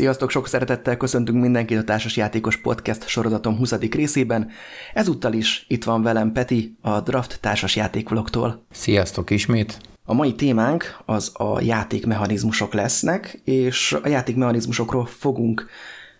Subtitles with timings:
[0.00, 3.72] Sziasztok, sok szeretettel köszöntünk mindenkit a Társasjátékos Podcast sorozatom 20.
[3.72, 4.50] részében.
[4.94, 8.64] Ezúttal is itt van velem Peti, a Draft társasjátékvlogtól.
[8.70, 9.78] Sziasztok ismét!
[10.04, 15.66] A mai témánk az a játékmechanizmusok lesznek, és a játékmechanizmusokról fogunk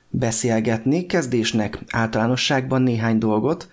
[0.08, 3.68] beszélgetni, kezdésnek általánosságban néhány dolgot,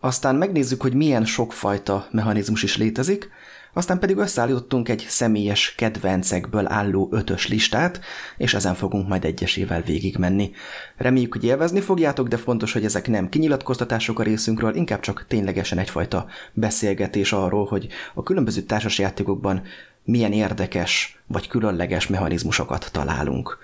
[0.00, 3.30] aztán megnézzük, hogy milyen sokfajta mechanizmus is létezik,
[3.72, 8.00] aztán pedig összeállítottunk egy személyes kedvencekből álló ötös listát,
[8.36, 10.50] és ezen fogunk majd egyesével végigmenni.
[10.96, 15.78] Reméljük, hogy élvezni fogjátok, de fontos, hogy ezek nem kinyilatkoztatások a részünkről, inkább csak ténylegesen
[15.78, 19.62] egyfajta beszélgetés arról, hogy a különböző társasjátékokban
[20.04, 23.58] milyen érdekes vagy különleges mechanizmusokat találunk.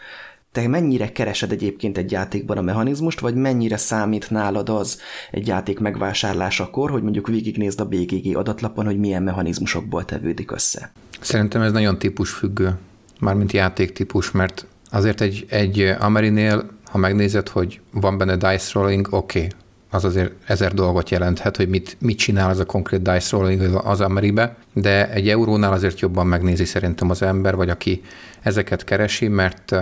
[0.58, 5.78] Te mennyire keresed egyébként egy játékban a mechanizmust, vagy mennyire számít nálad az egy játék
[5.78, 10.92] megvásárlásakor, hogy mondjuk végignézd a BGG adatlapon, hogy milyen mechanizmusokból tevődik össze?
[11.20, 12.78] Szerintem ez nagyon típusfüggő,
[13.20, 19.38] mármint játéktípus, mert azért egy, egy Amerinél, ha megnézed, hogy van benne dice rolling, oké,
[19.38, 19.50] okay,
[19.90, 24.00] az azért ezer dolgot jelenthet, hogy mit, mit csinál az a konkrét dice rolling az
[24.00, 28.02] Ameribe, de egy eurónál azért jobban megnézi szerintem az ember, vagy aki
[28.42, 29.74] ezeket keresi, mert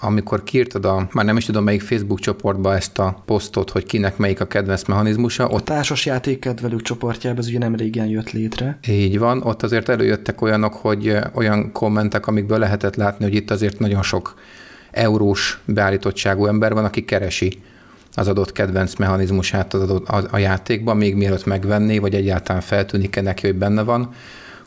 [0.00, 4.16] amikor kiírtad a, már nem is tudom melyik Facebook csoportba ezt a posztot, hogy kinek
[4.16, 5.48] melyik a kedvenc mechanizmusa.
[5.48, 8.78] Ott, a társas játékkedvelők csoportjában ez ugye nem régen jött létre.
[8.88, 13.78] Így van, ott azért előjöttek olyanok, hogy olyan kommentek, amikből lehetett látni, hogy itt azért
[13.78, 14.34] nagyon sok
[14.90, 17.62] eurós beállítottságú ember van, aki keresi
[18.14, 23.20] az adott kedvenc mechanizmusát az adott, a, a játékban, még mielőtt megvenné, vagy egyáltalán feltűnik-e
[23.20, 24.14] neki, hogy benne van.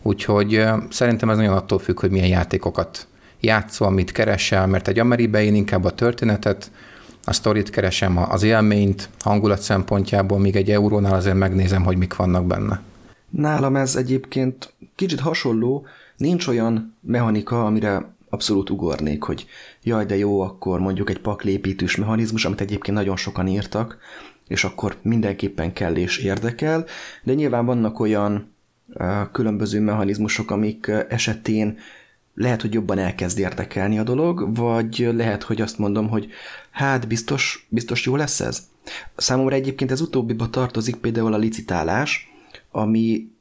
[0.02, 3.08] Úgyhogy szerintem ez nagyon attól függ, hogy milyen játékokat
[3.40, 6.72] játszol, mit keresel, mert egy Ameribe én inkább a történetet,
[7.24, 12.46] a sztorit keresem, az élményt, hangulat szempontjából, míg egy eurónál azért megnézem, hogy mik vannak
[12.46, 12.82] benne.
[13.30, 15.86] Nálam ez egyébként kicsit hasonló,
[16.18, 19.46] nincs olyan mechanika, amire abszolút ugornék, hogy
[19.84, 23.98] jaj, de jó, akkor mondjuk egy paklépítős mechanizmus, amit egyébként nagyon sokan írtak,
[24.48, 26.86] és akkor mindenképpen kell és érdekel,
[27.24, 28.54] de nyilván vannak olyan
[29.32, 31.78] különböző mechanizmusok, amik esetén
[32.40, 36.28] lehet, hogy jobban elkezd érdekelni a dolog, vagy lehet, hogy azt mondom, hogy
[36.72, 38.68] hát biztos, biztos jó lesz ez.
[39.16, 42.30] Számomra egyébként ez utóbbiba tartozik például a licitálás,
[42.72, 43.32] ami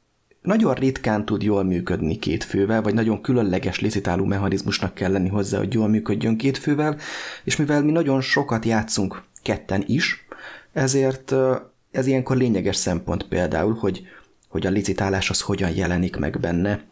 [0.41, 5.57] nagyon ritkán tud jól működni két fővel, vagy nagyon különleges licitáló mechanizmusnak kell lenni hozzá,
[5.57, 6.97] hogy jól működjön két fővel,
[7.43, 10.25] és mivel mi nagyon sokat játszunk ketten is,
[10.73, 11.33] ezért
[11.91, 14.01] ez ilyenkor lényeges szempont például, hogy,
[14.47, 16.87] hogy a licitálás az hogyan jelenik meg benne,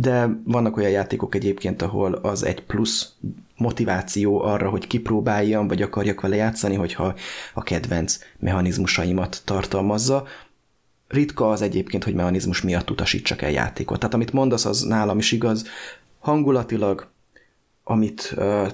[0.00, 3.12] de vannak olyan játékok egyébként, ahol az egy plusz
[3.56, 7.14] motiváció arra, hogy kipróbáljam, vagy akarjak vele játszani, hogyha
[7.54, 10.26] a kedvenc mechanizmusaimat tartalmazza.
[11.08, 13.98] Ritka az egyébként, hogy mechanizmus miatt utasítsak el játékot.
[13.98, 15.66] Tehát amit mondasz, az nálam is igaz.
[16.18, 17.10] Hangulatilag,
[17.84, 18.68] amit uh,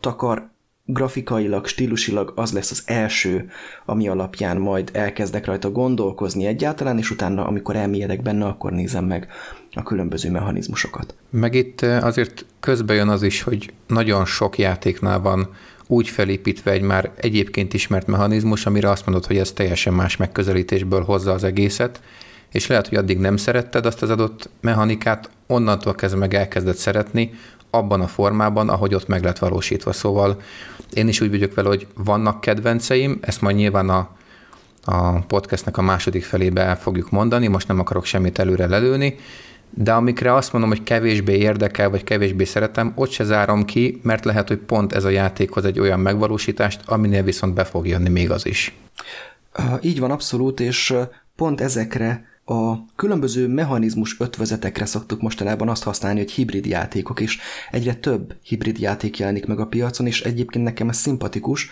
[0.00, 0.50] takar,
[0.86, 3.50] grafikailag, stílusilag az lesz az első,
[3.84, 9.28] ami alapján majd elkezdek rajta gondolkozni egyáltalán, és utána, amikor elmélyedek benne, akkor nézem meg
[9.72, 11.14] a különböző mechanizmusokat.
[11.30, 15.48] Meg itt eh, azért közbe jön az is, hogy nagyon sok játéknál van
[15.86, 21.02] úgy felépítve egy már egyébként ismert mechanizmus, amire azt mondod, hogy ez teljesen más megközelítésből
[21.02, 22.00] hozza az egészet,
[22.50, 27.30] és lehet, hogy addig nem szeretted azt az adott mechanikát, onnantól kezdve meg elkezdett szeretni,
[27.74, 29.92] abban a formában, ahogy ott meg lett valósítva.
[29.92, 30.40] Szóval
[30.92, 34.08] én is úgy vagyok vele, hogy vannak kedvenceim, ezt majd nyilván a,
[34.84, 39.16] a podcastnek a második felébe el fogjuk mondani, most nem akarok semmit előre lelőni,
[39.70, 44.24] de amikre azt mondom, hogy kevésbé érdekel, vagy kevésbé szeretem, ott se zárom ki, mert
[44.24, 48.30] lehet, hogy pont ez a játékhoz egy olyan megvalósítást, aminél viszont be fog jönni még
[48.30, 48.74] az is.
[49.80, 50.94] Így van, abszolút, és
[51.36, 57.38] pont ezekre a különböző mechanizmus ötvözetekre szoktuk mostanában azt használni, hogy hibrid játékok, és
[57.70, 61.70] egyre több hibrid játék jelenik meg a piacon, és egyébként nekem ez szimpatikus.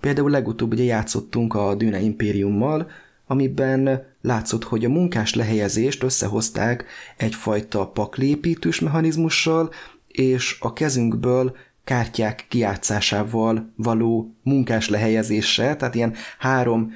[0.00, 2.90] Például legutóbb ugye játszottunk a Dune Imperiummal,
[3.26, 6.84] amiben látszott, hogy a munkás lehelyezést összehozták
[7.16, 9.70] egyfajta paklépítős mechanizmussal,
[10.08, 16.92] és a kezünkből kártyák kijátszásával való munkás lehelyezéssel, tehát ilyen három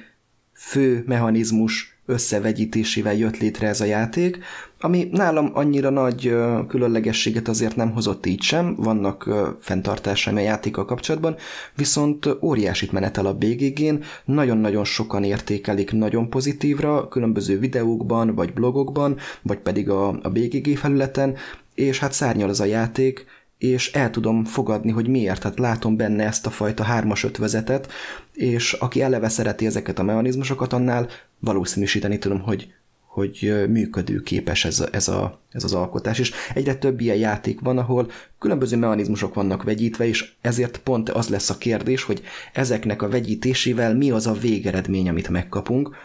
[0.53, 4.39] fő mechanizmus összevegyítésével jött létre ez a játék,
[4.79, 6.35] ami nálam annyira nagy
[6.67, 9.29] különlegességet azért nem hozott így sem, vannak
[9.59, 11.35] fenntartásaim a játékkal kapcsolatban,
[11.75, 13.95] viszont óriásit menetel a BGG-n,
[14.25, 21.35] nagyon-nagyon sokan értékelik nagyon pozitívra, különböző videókban, vagy blogokban, vagy pedig a, a BGG felületen,
[21.75, 23.25] és hát szárnyal az a játék,
[23.63, 25.41] és el tudom fogadni, hogy miért.
[25.41, 27.91] Tehát látom benne ezt a fajta hármas ötvezetet,
[28.33, 31.07] és aki eleve szereti ezeket a mechanizmusokat, annál
[31.39, 32.73] valószínűsíteni tudom, hogy,
[33.05, 36.19] hogy működőképes ez, a, ez, a, ez az alkotás.
[36.19, 41.27] És egyre több ilyen játék van, ahol különböző mechanizmusok vannak vegyítve, és ezért pont az
[41.27, 42.21] lesz a kérdés, hogy
[42.53, 45.95] ezeknek a vegyítésével mi az a végeredmény, amit megkapunk.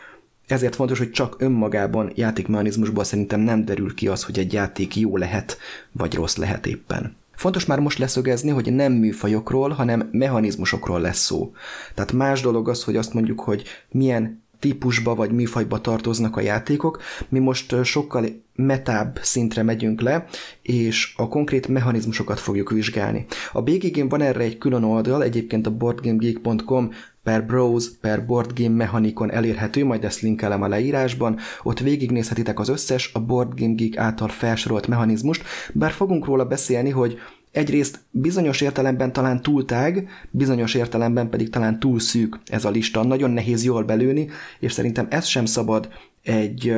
[0.46, 5.16] Ezért fontos, hogy csak önmagában játékmechanizmusból szerintem nem derül ki az, hogy egy játék jó
[5.16, 5.58] lehet,
[5.92, 7.17] vagy rossz lehet éppen.
[7.38, 11.52] Fontos már most leszögezni, hogy nem műfajokról, hanem mechanizmusokról lesz szó.
[11.94, 17.00] Tehát más dolog az, hogy azt mondjuk, hogy milyen típusba vagy műfajba tartoznak a játékok.
[17.28, 20.24] Mi most sokkal metább szintre megyünk le,
[20.62, 23.26] és a konkrét mechanizmusokat fogjuk vizsgálni.
[23.52, 26.90] A BGG van erre egy külön oldal, egyébként a boardgamegeek.com
[27.22, 33.10] per browse, per boardgame mechanikon elérhető, majd ezt linkelem a leírásban, ott végignézhetitek az összes
[33.14, 37.18] a Board Game Geek által felsorolt mechanizmust, bár fogunk róla beszélni, hogy
[37.58, 43.04] egyrészt bizonyos értelemben talán túl tág, bizonyos értelemben pedig talán túl szűk ez a lista.
[43.04, 44.28] Nagyon nehéz jól belőni,
[44.60, 45.88] és szerintem ez sem szabad
[46.22, 46.74] egy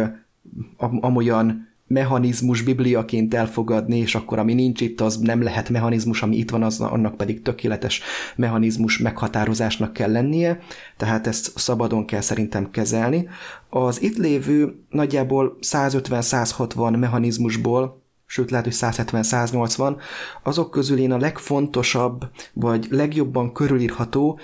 [0.77, 6.51] amolyan mechanizmus bibliaként elfogadni, és akkor ami nincs itt, az nem lehet mechanizmus, ami itt
[6.51, 8.03] van, az, annak pedig tökéletes
[8.37, 10.59] mechanizmus meghatározásnak kell lennie,
[10.97, 13.29] tehát ezt szabadon kell szerintem kezelni.
[13.69, 18.00] Az itt lévő nagyjából 150-160 mechanizmusból
[18.33, 19.97] sőt lehet, hogy 170-180,
[20.43, 24.39] azok közül én a legfontosabb, vagy legjobban körülírható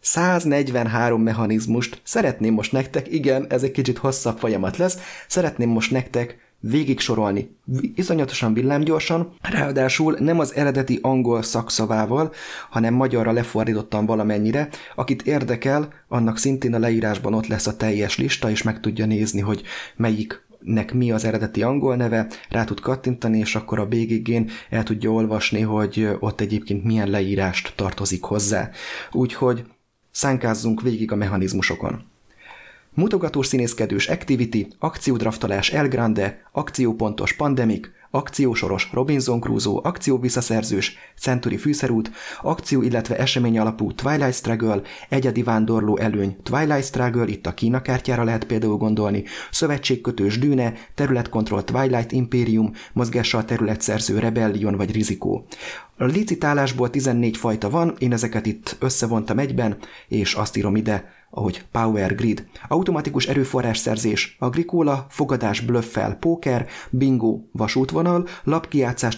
[0.00, 4.98] 143 mechanizmust szeretném most nektek, igen, ez egy kicsit hosszabb folyamat lesz,
[5.28, 7.56] szeretném most nektek végig sorolni,
[7.94, 12.32] iszonyatosan villámgyorsan, ráadásul nem az eredeti angol szakszavával,
[12.70, 14.68] hanem magyarra lefordítottam valamennyire.
[14.94, 19.40] Akit érdekel, annak szintén a leírásban ott lesz a teljes lista, és meg tudja nézni,
[19.40, 19.62] hogy
[19.96, 24.82] melyik nek mi az eredeti angol neve, rá tud kattintani, és akkor a BGG-n el
[24.82, 28.70] tudja olvasni, hogy ott egyébként milyen leírást tartozik hozzá.
[29.12, 29.64] Úgyhogy
[30.10, 32.04] szánkázzunk végig a mechanizmusokon.
[32.94, 42.10] Mutogatós színészkedős Activity, akciódraftolás El Grande, akciópontos Pandemic, akciósoros Robinson Crusoe, akció visszaszerzős Century fűszerút,
[42.42, 48.24] akció illetve esemény alapú Twilight Struggle, egyedi vándorló előny Twilight Struggle, itt a Kína kártyára
[48.24, 55.46] lehet például gondolni, szövetségkötős Dűne, területkontroll Twilight Imperium, mozgással területszerző Rebellion vagy Rizikó.
[55.96, 59.76] A licitálásból 14 fajta van, én ezeket itt összevontam egyben,
[60.08, 68.26] és azt írom ide, ahogy Power Grid, automatikus erőforrásszerzés, agrikóla, fogadás blöffel, póker, bingo, vasútvonal,
[68.44, 69.14] lapkijátszás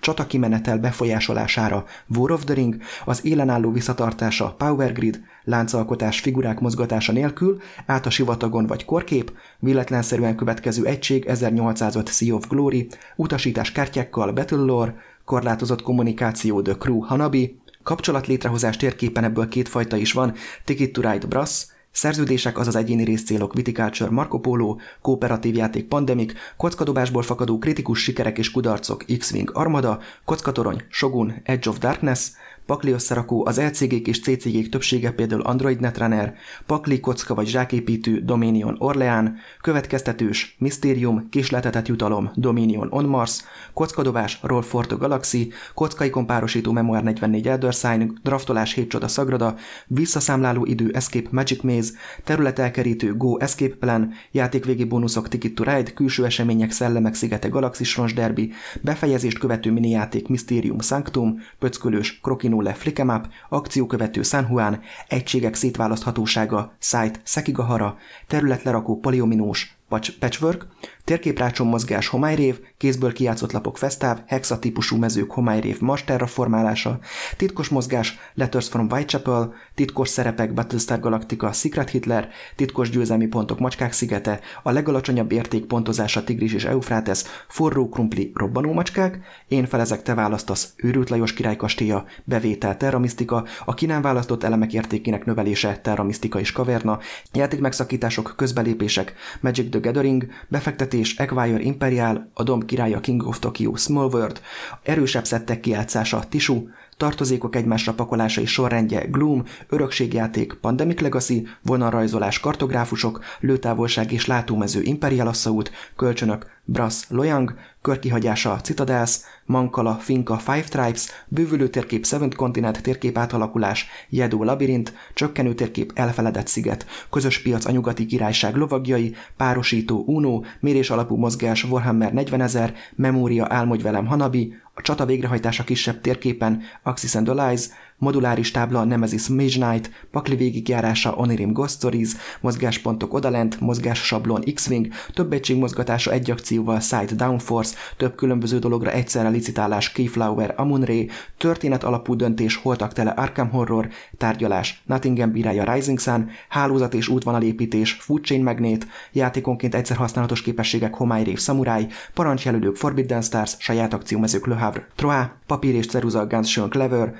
[0.00, 1.84] csatakimenetel befolyásolására,
[2.16, 8.10] War of the Ring, az élenálló visszatartása, Power Grid, láncalkotás figurák mozgatása nélkül, át a
[8.10, 14.94] sivatagon vagy korkép, villetlenszerűen következő egység 1805 Sea of Glory, utasítás kártyákkal, Battle Lore,
[15.24, 21.66] korlátozott kommunikáció The Crew Hanabi, Kapcsolatlétrehozás térképen ebből kétfajta is van, Ticket to Ride Brass,
[21.90, 28.50] Szerződések, azaz egyéni részcélok Viticulture Marco Polo, kooperatív játék Pandemic, kockadobásból fakadó kritikus sikerek és
[28.50, 32.30] kudarcok X-Wing Armada, kockatorony Shogun Edge of Darkness,
[32.68, 36.34] pakli összerakó az LCG-k és CCG-k többsége például Android Netrunner,
[36.66, 43.42] pakli kocka vagy zsáképítő Dominion Orleán, következtetős Mysterium, késletetett jutalom Dominion On Mars,
[43.72, 49.54] kockadobás Roll for the Galaxy, kockaikon párosító Memoir 44 Elder Sign, draftolás 7 csoda Sagrada,
[49.86, 51.92] visszaszámláló idő Escape Magic Maze,
[52.24, 58.52] területelkerítő Go Escape Plan, játékvégi bónuszok Ticket to Ride, külső események Szellemek szigete Galaxis Derby,
[58.80, 67.20] befejezést követő minijáték Mysterium Sanctum, pöckölős Krokino le Flickemap, akciókövető San Juan, egységek szétválaszthatósága Site
[67.24, 67.96] Sekigahara,
[68.26, 69.76] területlerakó Poliominós
[70.18, 70.66] Patchwork,
[71.08, 76.98] térképrácson mozgás homályrév, kézből kijátszott lapok fesztáv, hexa típusú mezők homályrév Mars terraformálása,
[77.36, 83.92] titkos mozgás Letters from Whitechapel, titkos szerepek Battlestar Galactica Secret Hitler, titkos győzelmi pontok Macskák
[83.92, 90.14] szigete, a legalacsonyabb érték pontozása Tigris és Eufrates, forró krumpli robbanó macskák, én felezek te
[90.14, 96.40] választasz őrült Lajos király kastélya, bevétel terramisztika, a ki nem választott elemek értékének növelése terramisztika
[96.40, 96.98] és kaverna,
[97.32, 103.76] játék megszakítások, közbelépések, Magic the Gathering, befektetés, Acquire Imperial, a Dom királya King of Tokyo
[103.76, 104.40] Small World,
[104.82, 113.24] erősebb szettek kijátszása Tishu, tartozékok egymásra pakolása és sorrendje Gloom, örökségjáték, Pandemic Legacy, vonalrajzolás kartográfusok,
[113.40, 121.68] lőtávolság és látómező Imperial Assault, kölcsönök Brass Loyang, körkihagyása Citadels, Mankala, Finka, Five Tribes, bővülő
[121.68, 128.06] térkép Seventh Continent térkép átalakulás, Jedó labirint, csökkenő térkép Elfeledett sziget, közös piac a nyugati
[128.06, 134.82] királyság lovagjai, párosító Uno, mérés alapú mozgás Warhammer 40 ezer, memória álmodj velem Hanabi, a
[134.82, 141.52] csata végrehajtása kisebb térképen Axis and Allies, moduláris tábla Nemesis Mage Knight, pakli végigjárása Onirim
[141.52, 148.14] Ghost Stories, mozgáspontok odalent, mozgás sablon X-Wing, több egység mozgatása egy akcióval Side Downforce, több
[148.14, 151.04] különböző dologra egyszerre licitálás Keyflower Amun-Re,
[151.36, 157.92] történet alapú döntés Holtak tele Arkham Horror, tárgyalás Nottingham bírája Rising Sun, hálózat és útvonalépítés
[157.92, 164.46] Food Chain Magnet, játékonként egyszer használatos képességek Homály Rév Samurai, parancsjelölők Forbidden Stars, saját akciómezők
[164.46, 167.14] Le Havre Troá, papír és ceruza Guns Clever,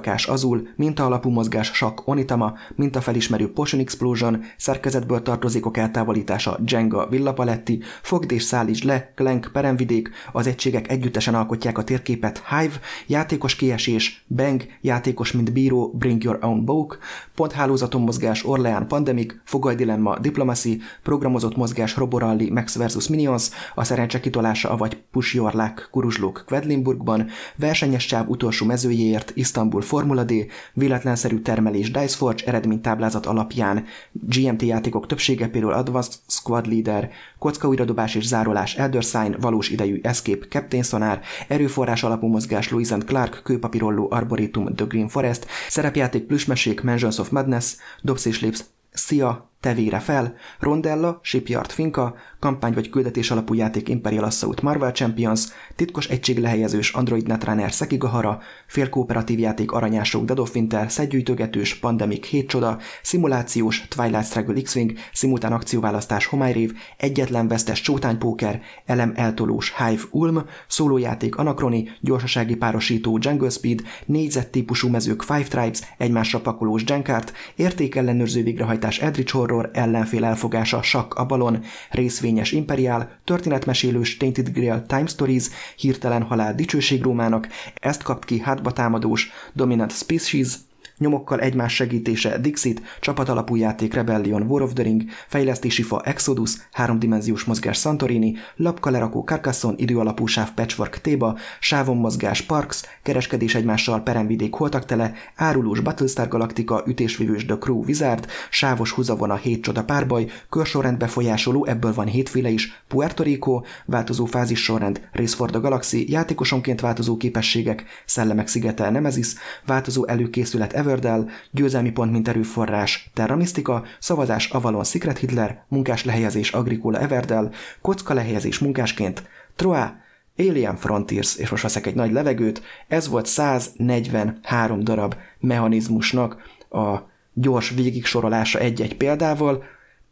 [0.00, 7.82] mintakirakás Azul, minta alapú mozgás Sak Onitama, mintafelismerő Potion Explosion, szerkezetből tartozékok eltávolítása Jenga Villapaletti,
[8.02, 14.24] fogd és szállítsd le Clank Peremvidék, az egységek együttesen alkotják a térképet Hive, játékos kiesés,
[14.28, 16.98] Bang, játékos mint bíró Bring Your Own Book,
[17.34, 19.74] ponthálózaton mozgás Orlean Pandemic, Fogaly
[20.20, 23.08] Diplomacy, programozott mozgás Roboralli Max vs.
[23.08, 29.80] Minions, a szerencse kitolása avagy Push Your Luck Kuruzslók Quedlinburgban, versenyes csáv utolsó mezőjéért Istanbul
[29.90, 30.32] Formula D,
[30.72, 38.26] véletlenszerű termelés Diceforge eredménytáblázat alapján, GMT játékok többsége például Advanced Squad Leader, kocka újradobás és
[38.26, 44.08] zárolás Elder Sign, valós idejű Escape Captain Sonar, erőforrás alapú mozgás Louis and Clark, kőpapírolló
[44.10, 50.34] Arboretum The Green Forest, szerepjáték plüsmesék Mansions of Madness, dobsz és lépsz Szia, tevére fel,
[50.58, 56.92] Rondella, Shipyard Finka, kampány vagy küldetés alapú játék Imperial Assault Marvel Champions, titkos egység lehelyezős
[56.92, 64.24] Android Netrunner Sekigahara, félkooperatív játék Aranyások Dead of Winter, szedgyűjtögetős Pandemic 7 csoda, szimulációs Twilight
[64.24, 72.56] Struggle X-Wing, szimultán akcióválasztás Homályrév, egyetlen vesztes csótánypóker, elem eltolós Hive Ulm, szólójáték Anakroni, gyorsasági
[72.56, 79.49] párosító Jungle Speed, négyzet típusú mezők Five Tribes, egymásra pakolós Genkart, értékellenőrző végrehajtás Eldritch Horror,
[79.72, 87.02] ellenfél elfogása Sakk Abalon, részvény Fényes Imperiál, történetmesélős Tainted Grail Time Stories, Hirtelen halál dicsőség
[87.02, 90.54] Rómának, ezt kapt ki hátba támadós Dominant Species,
[91.00, 97.44] nyomokkal egymás segítése Dixit, csapatalapú játék Rebellion War of the Ring, fejlesztési fa Exodus, háromdimenziós
[97.44, 104.84] mozgás Santorini, lapkalerakó Carcassonne, időalapú sáv Patchwork Téba, sávon mozgás Parks, kereskedés egymással peremvidék holtak
[104.84, 111.64] tele, árulós Battlestar Galactica, ütésvívős The Crew Wizard, sávos húzavona hét csoda párbaj, körsorrend befolyásoló,
[111.64, 117.16] ebből van hétféle is, Puerto Rico, változó fázis sorrend, Race for the Galaxy, játékosonként változó
[117.16, 119.34] képességek, Szellemek szigete Nemesis,
[119.66, 126.04] változó előkészület Ever Everdell, győzelmi pont mint erőforrás, Terra Mystica, szavazás Avalon Secret Hitler, munkás
[126.04, 129.22] lehelyezés Agricola Everdell, kocka lehelyezés munkásként,
[129.56, 129.96] Troa,
[130.36, 136.36] Alien Frontiers, és most veszek egy nagy levegőt, ez volt 143 darab mechanizmusnak
[136.70, 136.96] a
[137.32, 139.64] gyors végigsorolása egy-egy példával,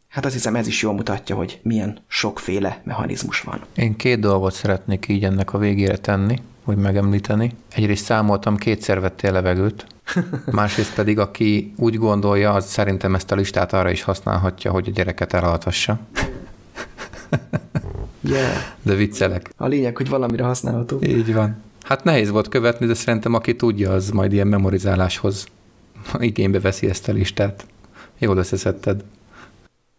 [0.09, 3.61] Hát azt hiszem ez is jól mutatja, hogy milyen sokféle mechanizmus van.
[3.75, 6.39] Én két dolgot szeretnék így ennek a végére tenni,
[6.73, 7.55] hogy megemlíteni.
[7.73, 9.85] Egyrészt számoltam, kétszer vettél levegőt,
[10.51, 14.91] Másrészt pedig, aki úgy gondolja, az szerintem ezt a listát arra is használhatja, hogy a
[14.91, 15.99] gyereket elaltassa.
[18.21, 18.55] Yeah.
[18.81, 19.49] De viccelek.
[19.57, 20.99] A lényeg, hogy valamire használható.
[21.01, 21.63] Így van.
[21.81, 25.45] Hát nehéz volt követni, de szerintem aki tudja, az majd ilyen memorizáláshoz
[26.19, 27.65] igénybe veszi ezt a listát.
[28.17, 29.03] Jól összeszedted.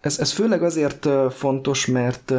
[0.01, 2.33] Ez, ez főleg azért fontos, mert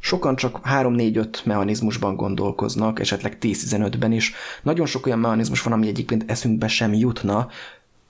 [0.00, 4.34] sokan csak 3-4-5 mechanizmusban gondolkoznak, esetleg 10-15-ben is.
[4.62, 7.48] Nagyon sok olyan mechanizmus van, ami egyébként eszünkbe sem jutna,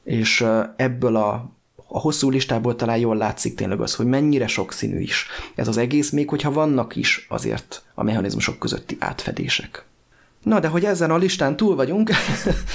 [0.05, 1.55] és ebből a
[1.89, 6.11] a hosszú listából talán jól látszik tényleg az, hogy mennyire sokszínű is ez az egész,
[6.11, 9.85] még hogyha vannak is azért a mechanizmusok közötti átfedések.
[10.47, 12.11] Na, de hogy ezen a listán túl vagyunk,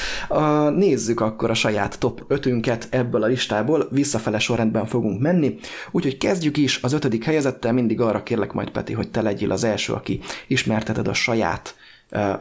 [0.85, 5.57] nézzük akkor a saját top 5-ünket ebből a listából, visszafele sorrendben fogunk menni,
[5.91, 9.63] úgyhogy kezdjük is az ötödik helyezettel, mindig arra kérlek majd Peti, hogy te legyél az
[9.63, 11.75] első, aki ismerteted a saját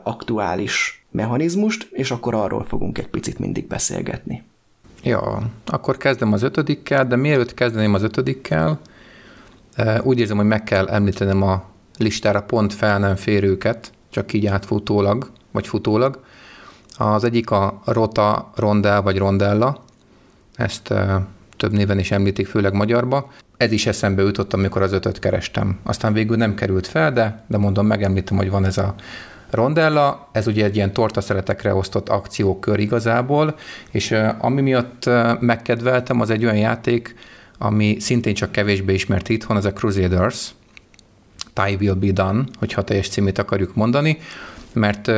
[0.03, 4.43] aktuális mechanizmust, és akkor arról fogunk egy picit mindig beszélgetni.
[5.03, 8.81] Ja, akkor kezdem az ötödikkel, de mielőtt kezdeném az ötödikkel,
[10.03, 11.65] úgy érzem, hogy meg kell említenem a
[11.99, 16.25] listára pont fel nem férőket, csak így átfutólag, vagy futólag.
[16.99, 19.83] Az egyik a Rota Rondel vagy Rondella,
[20.55, 20.95] ezt
[21.57, 23.33] több néven is említik, főleg magyarba.
[23.57, 25.79] Ez is eszembe jutott, amikor az ötöt kerestem.
[25.83, 28.95] Aztán végül nem került fel, de, de mondom, megemlítem, hogy van ez a
[29.51, 33.55] Rondella, ez ugye egy ilyen tortaszeletekre osztott akciókör igazából,
[33.91, 37.15] és ami miatt megkedveltem, az egy olyan játék,
[37.59, 40.51] ami szintén csak kevésbé ismert itthon, ez a Crusaders,
[41.65, 44.19] Thy Will Be Done, hogyha teljes címét akarjuk mondani,
[44.73, 45.11] mert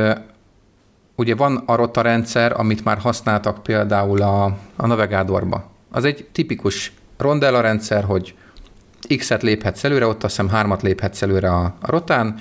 [1.15, 4.43] ugye van a rota rendszer, amit már használtak például a,
[4.75, 5.71] a Navigatorba.
[5.91, 8.35] Az egy tipikus rondella rendszer, hogy
[9.17, 12.39] X-et léphetsz előre, ott azt hiszem hármat léphetsz előre a, a rotán,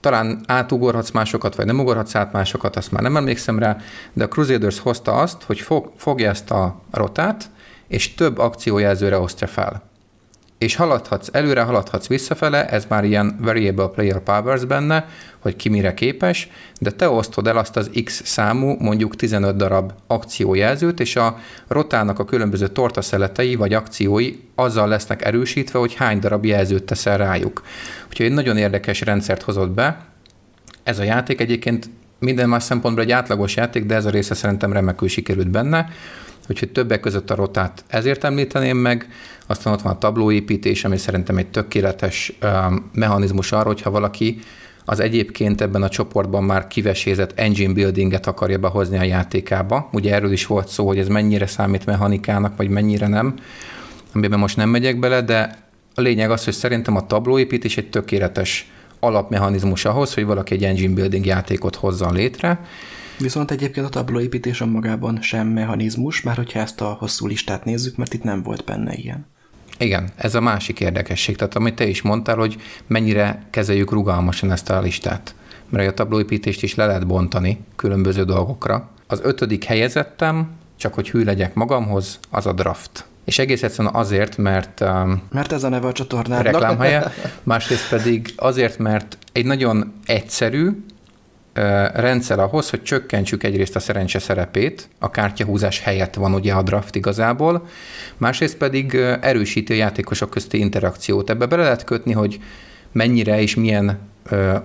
[0.00, 3.76] talán átugorhatsz másokat, vagy nem ugorhatsz át másokat, azt már nem emlékszem rá,
[4.12, 7.50] de a Crusaders hozta azt, hogy fog, fogja ezt a rotát,
[7.86, 9.82] és több akciójelzőre osztja fel.
[10.62, 15.06] És haladhatsz előre, haladhatsz visszafele, ez már ilyen variable player powers benne,
[15.38, 16.48] hogy ki mire képes,
[16.80, 21.38] de te osztod el azt az X számú, mondjuk 15 darab akciójelzőt, és a
[21.68, 27.62] rotának a különböző tortaszeletei vagy akciói azzal lesznek erősítve, hogy hány darab jelzőt teszel rájuk.
[28.08, 30.04] Úgyhogy egy nagyon érdekes rendszert hozott be.
[30.82, 34.72] Ez a játék egyébként minden más szempontból egy átlagos játék, de ez a része szerintem
[34.72, 35.88] remekül sikerült benne.
[36.48, 39.08] Úgyhogy többek között a rotát ezért említeném meg,
[39.46, 42.38] aztán ott van a tablóépítés, ami szerintem egy tökéletes
[42.92, 44.38] mechanizmus arra, hogyha valaki
[44.84, 49.88] az egyébként ebben a csoportban már kivesézett engine buildinget akarja behozni a játékába.
[49.92, 53.34] Ugye erről is volt szó, hogy ez mennyire számít mechanikának, vagy mennyire nem,
[54.14, 55.58] amiben most nem megyek bele, de
[55.94, 58.70] a lényeg az, hogy szerintem a tablóépítés egy tökéletes
[59.00, 62.60] alapmechanizmus ahhoz, hogy valaki egy engine building játékot hozzon létre.
[63.22, 68.14] Viszont egyébként a tablóépítés magában sem mechanizmus, már hogyha ezt a hosszú listát nézzük, mert
[68.14, 69.26] itt nem volt benne ilyen.
[69.78, 71.36] Igen, ez a másik érdekesség.
[71.36, 75.34] Tehát amit te is mondtál, hogy mennyire kezeljük rugalmasan ezt a listát.
[75.68, 78.90] Mert a tablóépítést is le lehet bontani különböző dolgokra.
[79.06, 83.04] Az ötödik helyezettem, csak hogy hű legyek magamhoz, az a draft.
[83.24, 84.80] És egész egyszerűen azért, mert...
[84.80, 86.44] Um, mert ez a neve a csatornának.
[86.44, 87.12] Reklámhelye,
[87.42, 90.70] másrészt pedig azért, mert egy nagyon egyszerű,
[91.94, 96.94] rendszer ahhoz, hogy csökkentsük egyrészt a szerencse szerepét, a kártyahúzás helyett van ugye a draft
[96.94, 97.66] igazából,
[98.16, 101.30] másrészt pedig erősíti a játékosok közti interakciót.
[101.30, 102.38] Ebbe bele lehet kötni, hogy
[102.92, 103.98] mennyire és milyen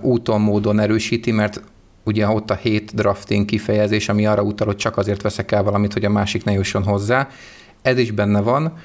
[0.00, 1.62] úton, módon erősíti, mert
[2.04, 5.92] ugye ott a hét drafting kifejezés, ami arra utal, hogy csak azért veszek el valamit,
[5.92, 7.28] hogy a másik ne jusson hozzá.
[7.82, 8.76] Ez is benne van,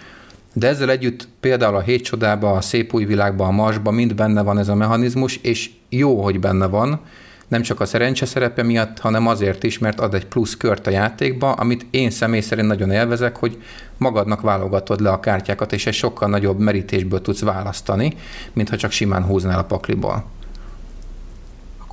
[0.53, 4.41] de ezzel együtt például a hét csodába, a szép új világban, a marsban mind benne
[4.41, 7.01] van ez a mechanizmus, és jó, hogy benne van,
[7.53, 10.91] nem csak a szerencse szerepe miatt, hanem azért is, mert ad egy plusz kört a
[10.91, 13.62] játékba, amit én személy szerint nagyon élvezek, hogy
[13.98, 18.13] magadnak válogatod le a kártyákat, és egy sokkal nagyobb merítésből tudsz választani,
[18.53, 20.25] mint ha csak simán húznál a pakliból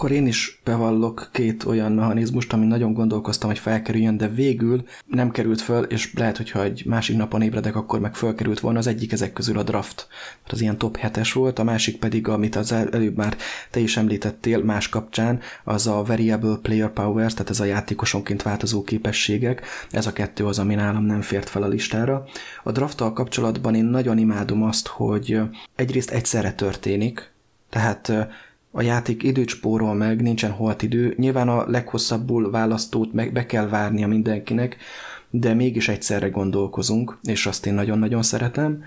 [0.01, 5.31] akkor én is bevallok két olyan mechanizmust, ami nagyon gondolkoztam, hogy felkerüljön, de végül nem
[5.31, 9.13] került föl, és lehet, hogyha egy másik napon ébredek, akkor meg felkerült volna az egyik
[9.13, 10.07] ezek közül a draft.
[10.41, 13.37] Mert az ilyen top 7-es volt, a másik pedig, amit az előbb már
[13.71, 18.83] te is említettél más kapcsán, az a variable player powers, tehát ez a játékosonként változó
[18.83, 19.63] képességek.
[19.91, 22.25] Ez a kettő az, ami nálam nem fért fel a listára.
[22.63, 25.41] A drafttal kapcsolatban én nagyon imádom azt, hogy
[25.77, 27.33] egyrészt egyszerre történik,
[27.71, 28.13] tehát
[28.71, 31.15] a játék időt spórol meg, nincsen holt idő.
[31.17, 34.77] Nyilván a leghosszabbul választót meg be kell várnia mindenkinek,
[35.31, 38.83] de mégis egyszerre gondolkozunk, és azt én nagyon-nagyon szeretem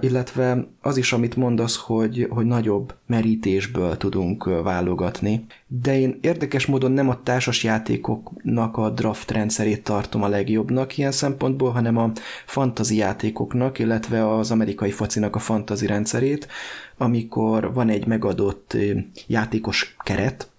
[0.00, 5.46] illetve az is, amit mondasz, hogy, hogy nagyobb merítésből tudunk válogatni.
[5.66, 11.12] De én érdekes módon nem a társas játékoknak a draft rendszerét tartom a legjobbnak ilyen
[11.12, 12.12] szempontból, hanem a
[12.44, 16.48] fantazi játékoknak, illetve az amerikai focinak a fantazi rendszerét,
[16.96, 18.76] amikor van egy megadott
[19.26, 20.50] játékos keret,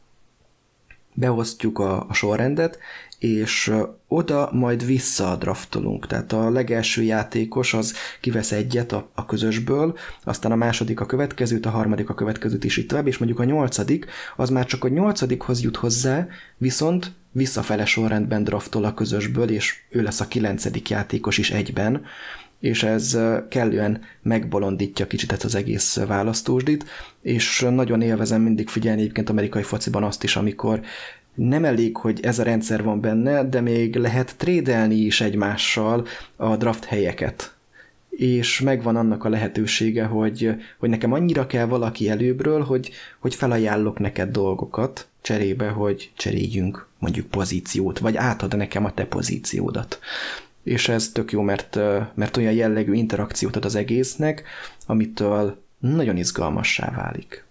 [1.14, 2.80] beosztjuk a, a sorrendet,
[3.20, 3.74] és
[4.08, 6.08] oda majd vissza draftolunk.
[6.08, 11.66] Tehát a legelső játékos az kivesz egyet a, a közösből, aztán a második a következőt,
[11.66, 14.88] a harmadik a következőt is itt tovább, és mondjuk a nyolcadik, az már csak a
[14.88, 16.28] nyolcadikhoz jut hozzá,
[16.58, 22.06] viszont visszafele sorrendben draftol a közösből, és ő lesz a kilencedik játékos is egyben,
[22.60, 23.18] és ez
[23.50, 26.86] kellően megbolondítja kicsit ezt az egész választósdit,
[27.22, 30.82] és nagyon élvezem mindig figyelni egyébként amerikai fociban azt is, amikor
[31.38, 36.56] nem elég, hogy ez a rendszer van benne, de még lehet trédelni is egymással a
[36.56, 37.56] draft helyeket.
[38.10, 44.00] És megvan annak a lehetősége, hogy, hogy nekem annyira kell valaki előbről, hogy, hogy felajánlok
[44.00, 50.00] neked dolgokat, cserébe, hogy cseréljünk mondjuk pozíciót, vagy átad nekem a te pozíciódat.
[50.64, 51.80] És ez tök jó, mert,
[52.14, 54.44] mert olyan jellegű interakciót ad az egésznek,
[54.86, 57.47] amitől nagyon izgalmassá válik.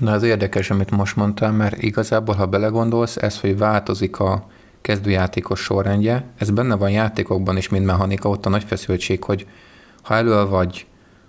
[0.00, 4.46] Na ez érdekes, amit most mondtál, mert igazából, ha belegondolsz, ez, hogy változik a
[4.80, 9.46] kezdőjátékos sorrendje, ez benne van játékokban is, mint mechanika, ott a nagy feszültség, hogy
[10.02, 10.86] ha elő vagy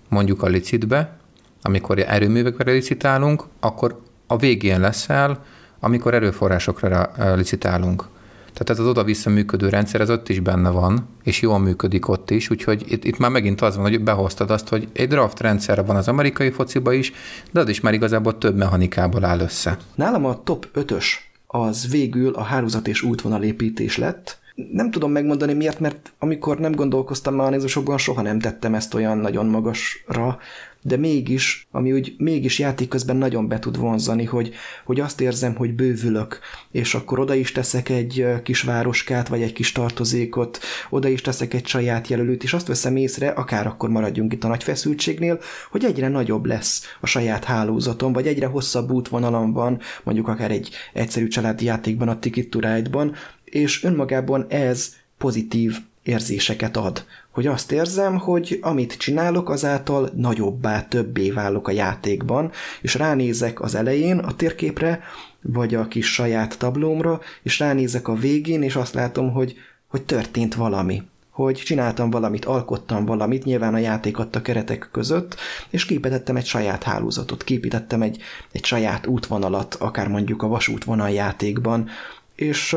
[0.10, 1.18] mondjuk a licitbe,
[1.62, 5.44] amikor erőművekre licitálunk, akkor a végén leszel,
[5.80, 8.06] amikor erőforrásokra licitálunk.
[8.54, 12.30] Tehát ez az oda-vissza működő rendszer, ez ott is benne van, és jól működik ott
[12.32, 15.86] is, úgyhogy itt, itt már megint az van, hogy behoztad azt, hogy egy draft rendszer
[15.86, 17.14] van az amerikai fociba is,
[17.52, 19.78] de az is már igazából több mechanikából áll össze.
[19.96, 21.06] Nálam a top 5-ös
[21.48, 24.40] az végül a hálózat és útvonalépítés lett,
[24.72, 29.46] nem tudom megmondani miért, mert amikor nem gondolkoztam mechanizmusokban, soha nem tettem ezt olyan nagyon
[29.46, 30.40] magasra,
[30.82, 34.54] de mégis, ami úgy mégis játék közben nagyon be tud vonzani, hogy,
[34.86, 36.40] hogy azt érzem, hogy bővülök,
[36.72, 41.54] és akkor oda is teszek egy kis városkát, vagy egy kis tartozékot, oda is teszek
[41.54, 45.40] egy saját jelölőt, és azt veszem észre, akár akkor maradjunk itt a nagy feszültségnél,
[45.72, 50.70] hogy egyre nagyobb lesz a saját hálózatom, vagy egyre hosszabb útvonalam van, mondjuk akár egy
[50.94, 57.06] egyszerű családi játékban, a Ticket to Ride-ban, és önmagában ez pozitív érzéseket ad.
[57.32, 63.76] Hogy azt érzem, hogy amit csinálok, azáltal nagyobbá, többé válok a játékban, és ránézek az
[63.76, 65.04] elején a térképre,
[65.42, 69.56] vagy a kis saját tablómra, és ránézek a végén, és azt látom, hogy,
[69.88, 71.04] hogy történt valami.
[71.30, 75.36] Hogy csináltam valamit, alkottam valamit, nyilván a játék adta keretek között,
[75.70, 81.90] és képítettem egy saját hálózatot, képítettem egy, egy saját útvonalat, akár mondjuk a vasútvonal játékban,
[82.36, 82.76] és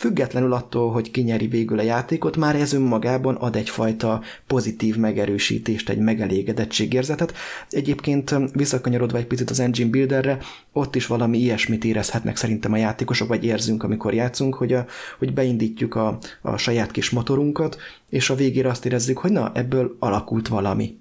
[0.00, 5.98] Függetlenül attól, hogy kinyeri végül a játékot, már ez önmagában ad egyfajta pozitív megerősítést, egy
[5.98, 7.34] megelégedettségérzetet.
[7.70, 10.38] Egyébként visszakanyarodva egy picit az Engine Builderre,
[10.72, 14.86] ott is valami ilyesmit érezhetnek szerintem a játékosok, vagy érzünk, amikor játszunk, hogy, a,
[15.18, 17.76] hogy beindítjuk a, a saját kis motorunkat,
[18.08, 20.98] és a végére azt érezzük, hogy na, ebből alakult valami.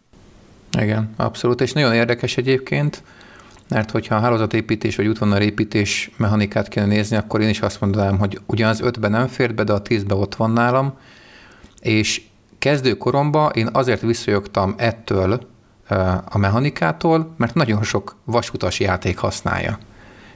[0.79, 3.03] Igen, abszolút, és nagyon érdekes egyébként,
[3.69, 8.39] mert hogyha a hálózatépítés vagy útvonalépítés mechanikát kéne nézni, akkor én is azt mondanám, hogy
[8.45, 10.93] ugyanaz ötben nem fért be, de a tízbe ott van nálam,
[11.81, 12.21] és
[12.59, 15.47] kezdőkoromban én azért visszajogtam ettől
[16.25, 19.79] a mechanikától, mert nagyon sok vasutas játék használja.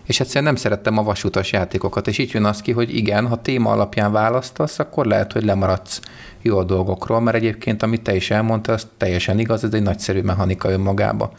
[0.04, 3.42] És egyszerűen nem szerettem a vasutas játékokat, és így jön az ki, hogy igen, ha
[3.42, 6.00] téma alapján választasz, akkor lehet, hogy lemaradsz
[6.42, 10.70] jó dolgokról, mert egyébként, amit te is elmondtad, az teljesen igaz, ez egy nagyszerű mechanika
[10.70, 11.32] önmagába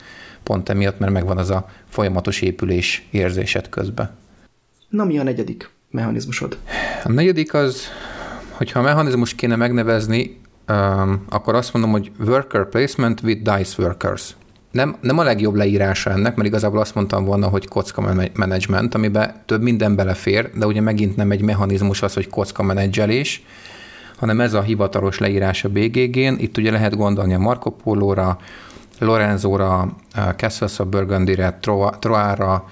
[0.45, 4.11] pont emiatt, mert megvan az a folyamatos épülés érzésed közben.
[4.89, 6.59] Na, mi a negyedik mechanizmusod?
[7.05, 7.83] A negyedik az,
[8.51, 14.37] hogyha a mechanizmus kéne megnevezni, um, akkor azt mondom, hogy worker placement with dice workers.
[14.71, 19.43] Nem, nem a legjobb leírása ennek, mert igazából azt mondtam volna, hogy kocka management, amiben
[19.47, 23.43] több minden belefér, de ugye megint nem egy mechanizmus az, hogy kocka menedzselés,
[24.17, 26.35] hanem ez a hivatalos leírás a BGG-n.
[26.39, 28.39] Itt ugye lehet gondolni a Marco Polo-ra,
[28.99, 29.97] Lorenzóra,
[30.37, 31.59] Castles of Burgundy-re,
[31.99, 32.65] Troára,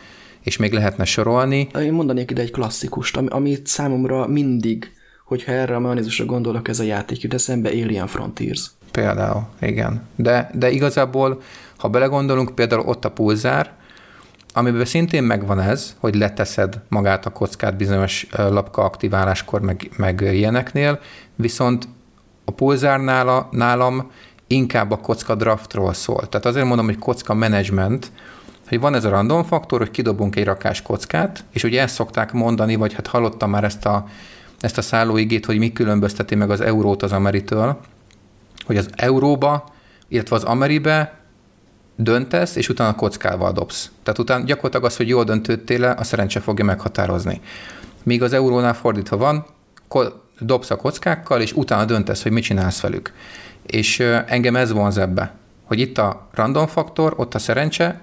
[0.43, 1.69] és még lehetne sorolni.
[1.79, 4.93] Én mondanék ide egy klasszikust, ami, ami számomra mindig,
[5.25, 8.71] hogyha erre a mechanizmusra gondolok, ez a játék jut eszembe, Alien Frontiers.
[8.91, 10.03] Például, igen.
[10.17, 11.41] De, de igazából,
[11.77, 13.73] ha belegondolunk, például ott a pulzár,
[14.55, 21.01] amiben szintén megvan ez, hogy leteszed magát a kockát bizonyos lapka aktiváláskor, meg, meg ilyeneknél,
[21.35, 21.89] viszont
[22.45, 24.11] a pulzárnál nálam
[24.53, 26.29] inkább a kocka draftról szól.
[26.29, 28.13] Tehát azért mondom, hogy kocka management,
[28.69, 32.33] hogy van ez a random faktor, hogy kidobunk egy rakás kockát, és ugye ezt szokták
[32.33, 34.07] mondani, vagy hát hallottam már ezt a,
[34.61, 37.81] ezt a szállóigét, hogy mi különbözteti meg az eurót az ameritől,
[38.67, 39.65] hogy az euróba,
[40.09, 41.21] illetve az ameribe
[41.97, 43.91] döntesz, és utána kockával dobsz.
[44.03, 47.41] Tehát utána gyakorlatilag az, hogy jól döntöttél le, a szerencse fogja meghatározni.
[48.03, 49.47] Míg az eurónál fordítva van,
[50.39, 53.13] dobsz a kockákkal, és utána döntesz, hogy mit csinálsz velük.
[53.67, 58.01] És engem ez vonz ebbe, hogy itt a random faktor, ott a szerencse,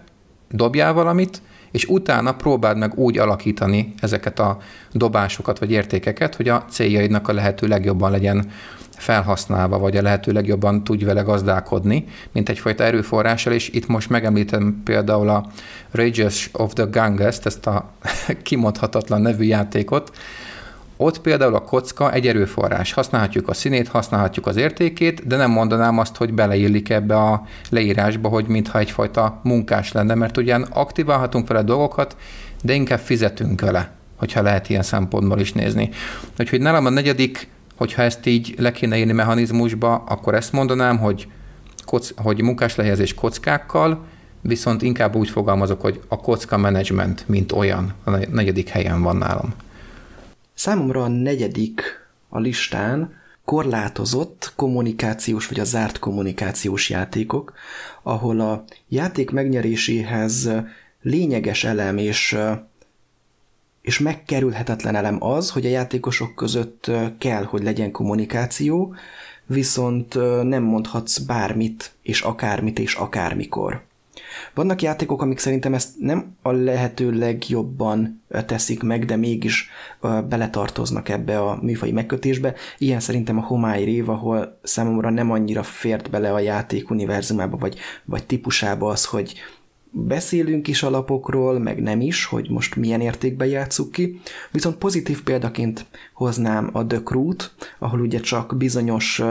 [0.50, 1.42] dobjál valamit,
[1.72, 4.58] és utána próbáld meg úgy alakítani ezeket a
[4.92, 8.52] dobásokat vagy értékeket, hogy a céljaidnak a lehető legjobban legyen
[9.00, 14.82] felhasználva, vagy a lehető legjobban tudj vele gazdálkodni, mint egyfajta erőforrással, és itt most megemlítem
[14.84, 15.46] például a
[15.92, 17.92] Rages of the Ganges, ezt a
[18.44, 20.12] kimondhatatlan nevű játékot,
[21.02, 22.94] ott például a kocka egy erőforrás.
[22.94, 28.30] Használhatjuk a színét, használhatjuk az értékét, de nem mondanám azt, hogy beleillik ebbe a leírásba,
[28.30, 32.16] hogy mintha egyfajta munkás lenne, mert ugyan aktiválhatunk vele dolgokat,
[32.62, 35.90] de inkább fizetünk vele, hogyha lehet ilyen szempontból is nézni.
[36.40, 41.28] Úgyhogy nálam a negyedik, hogyha ezt így le kéne írni mechanizmusba, akkor ezt mondanám, hogy,
[41.86, 44.06] koc, hogy munkás lehelyezés kockákkal,
[44.42, 49.54] viszont inkább úgy fogalmazok, hogy a kocka management, mint olyan, a negyedik helyen van nálam.
[50.60, 51.82] Számomra a negyedik
[52.30, 53.14] a listán
[53.46, 57.54] korlátozott kommunikációs vagy a zárt kommunikációs játékok,
[58.04, 60.50] ahol a játék megnyeréséhez
[61.02, 62.38] lényeges elem és,
[63.82, 68.96] és megkerülhetetlen elem az, hogy a játékosok között kell, hogy legyen kommunikáció,
[69.46, 73.88] viszont nem mondhatsz bármit, és akármit, és akármikor.
[74.54, 79.70] Vannak játékok, amik szerintem ezt nem a lehető legjobban teszik meg, de mégis
[80.02, 82.54] beletartoznak ebbe a műfai megkötésbe.
[82.78, 87.78] Ilyen szerintem a Homály Rév, ahol számomra nem annyira fért bele a játék univerzumába, vagy,
[88.06, 89.34] vagy típusába az, hogy
[89.92, 95.86] beszélünk is alapokról, meg nem is, hogy most milyen értékben játsszuk ki, viszont pozitív példaként
[96.14, 99.22] hoznám a The Crew-t, ahol ugye csak bizonyos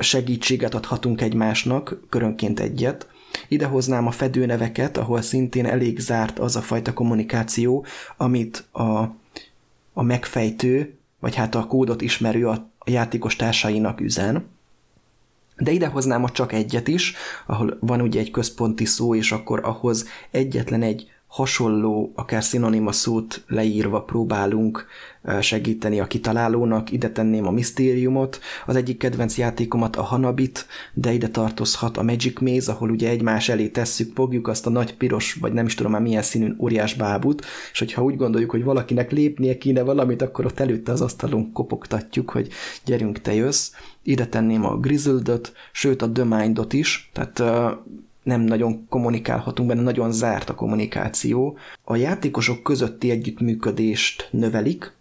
[0.00, 3.08] segítséget adhatunk egymásnak, körönként egyet,
[3.48, 7.84] ide hoznám a fedőneveket, ahol szintén elég zárt az a fajta kommunikáció,
[8.16, 8.98] amit a,
[9.92, 14.48] a megfejtő, vagy hát a kódot ismerő a játékos társainak üzen.
[15.56, 17.14] De ide hoznám a csak egyet is,
[17.46, 23.44] ahol van ugye egy központi szó, és akkor ahhoz egyetlen egy hasonló, akár szinonima szót
[23.46, 24.86] leírva próbálunk
[25.40, 31.28] segíteni a kitalálónak, ide tenném a misztériumot, az egyik kedvenc játékomat a Hanabit, de ide
[31.28, 35.52] tartozhat a Magic Maze, ahol ugye egymás elé tesszük, fogjuk azt a nagy piros, vagy
[35.52, 39.58] nem is tudom már milyen színű óriás bábút, és hogyha úgy gondoljuk, hogy valakinek lépnie
[39.58, 42.48] kéne valamit, akkor ott előtte az asztalon kopogtatjuk, hogy
[42.84, 43.70] gyerünk, te jössz.
[44.02, 47.42] Ide tenném a Grizzledot, sőt a The Mindot is, tehát
[48.26, 51.58] nem nagyon kommunikálhatunk benne, nagyon zárt a kommunikáció.
[51.84, 54.92] A játékosok közötti együttműködést növelik,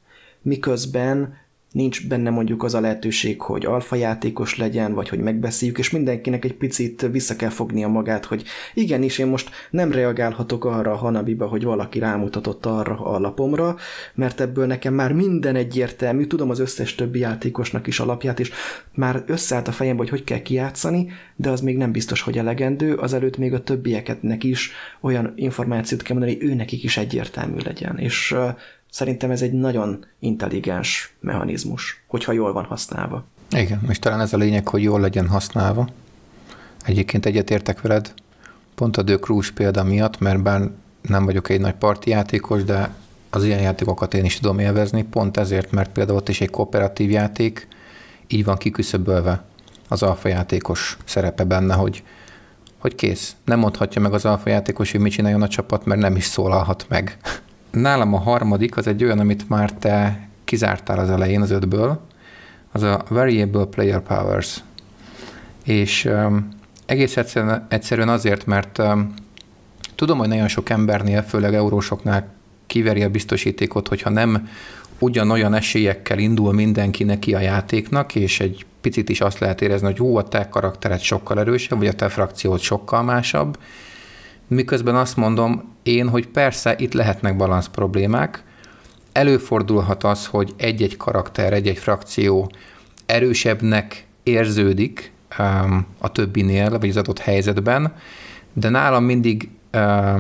[0.42, 1.38] miközben
[1.76, 6.46] nincs benne mondjuk az a lehetőség, hogy alfa játékos legyen, vagy hogy megbeszéljük, és mindenkinek
[6.46, 11.48] egy picit vissza kell fognia magát, hogy igenis, én most nem reagálhatok arra a hanabiba,
[11.48, 13.76] hogy valaki rámutatott arra a lapomra,
[14.14, 18.52] mert ebből nekem már minden egyértelmű, tudom az összes többi játékosnak is alapját, és
[18.94, 22.94] már összeállt a fejembe, hogy hogy kell kijátszani, de az még nem biztos, hogy elegendő,
[22.94, 27.98] azelőtt még a többieketnek is olyan információt kell mondani, hogy ő nekik is egyértelmű legyen.
[27.98, 28.36] És
[28.96, 33.24] Szerintem ez egy nagyon intelligens mechanizmus, hogyha jól van használva.
[33.50, 35.88] Igen, és talán ez a lényeg, hogy jól legyen használva.
[36.86, 38.14] Egyébként egyetértek veled,
[38.76, 40.70] pont a The Cruise példa miatt, mert bár
[41.02, 42.94] nem vagyok egy nagy parti játékos, de
[43.30, 47.12] az ilyen játékokat én is tudom élvezni, pont ezért, mert például ott is egy kooperatív
[47.12, 47.68] játék,
[48.28, 49.44] így van kiküszöbölve
[49.88, 52.04] az alfa játékos szerepe benne, hogy,
[52.78, 53.36] hogy kész.
[53.46, 56.86] Nem mondhatja meg az alfa játékos, hogy mit csináljon a csapat, mert nem is szólalhat
[56.90, 57.18] meg.
[57.76, 62.02] Nálam a harmadik az egy olyan, amit már te kizártál az elején az ötből,
[62.72, 64.64] az a Variable Player Powers.
[65.64, 66.50] És um,
[66.86, 69.14] egész egyszerűen, egyszerűen azért, mert um,
[69.96, 72.28] tudom, hogy nagyon sok embernél, főleg eurósoknál
[72.68, 74.50] kiveri a biztosítékot, hogyha nem
[75.00, 79.98] ugyanolyan esélyekkel indul mindenki neki a játéknak, és egy picit is azt lehet érezni, hogy
[79.98, 83.58] jó, a te karaktered sokkal erősebb, vagy a te frakciód sokkal másabb,
[84.48, 88.44] miközben azt mondom én, hogy persze itt lehetnek balansz problémák,
[89.12, 92.52] előfordulhat az, hogy egy-egy karakter, egy-egy frakció
[93.06, 97.94] erősebbnek érződik um, a többinél, vagy az adott helyzetben,
[98.54, 100.20] de nálam mindig uh,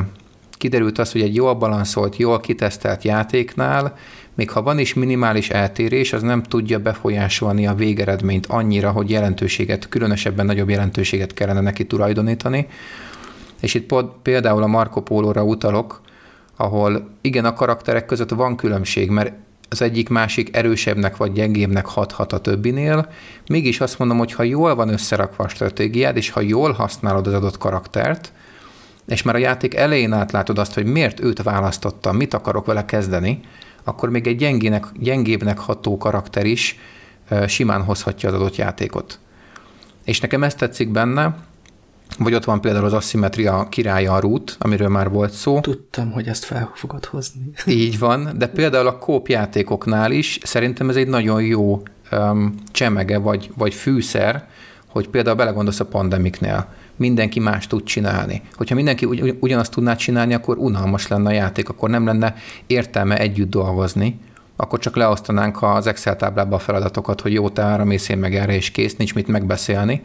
[0.51, 3.97] kiderült az, hogy egy jól balanszolt, jól kitesztelt játéknál,
[4.36, 9.89] még ha van is minimális eltérés, az nem tudja befolyásolni a végeredményt annyira, hogy jelentőséget,
[9.89, 12.67] különösebben nagyobb jelentőséget kellene neki tulajdonítani,
[13.62, 16.02] és itt például a Marco Polo-ra utalok,
[16.56, 19.34] ahol igen, a karakterek között van különbség, mert
[19.70, 23.10] az egyik másik erősebbnek vagy gyengébbnek hathat a többinél,
[23.48, 27.34] mégis azt mondom, hogy ha jól van összerakva a stratégiád, és ha jól használod az
[27.34, 28.32] adott karaktert,
[29.08, 33.39] és már a játék elején átlátod azt, hogy miért őt választottam, mit akarok vele kezdeni,
[33.84, 36.80] akkor még egy gyengének, gyengébbnek ható karakter is
[37.48, 39.20] simán hozhatja az adott játékot.
[40.04, 41.36] És nekem ezt tetszik benne,
[42.19, 45.60] vagy ott van például az aszimetria királya a rút, amiről már volt szó.
[45.60, 47.51] Tudtam, hogy ezt fel fogod hozni.
[47.65, 53.17] Így van, de például a kóp játékoknál is szerintem ez egy nagyon jó um, csemege
[53.17, 54.47] vagy, vagy fűszer,
[54.88, 56.67] hogy például belegondolsz a pandemiknél.
[56.95, 58.41] Mindenki más tud csinálni.
[58.56, 62.36] Hogyha mindenki ugy, ugyanazt tudná csinálni, akkor unalmas lenne a játék, akkor nem lenne
[62.67, 64.19] értelme együtt dolgozni,
[64.56, 68.36] akkor csak leosztanánk az Excel táblába a feladatokat, hogy jó, te ára mész, én meg
[68.36, 70.01] erre, és kész, nincs mit megbeszélni.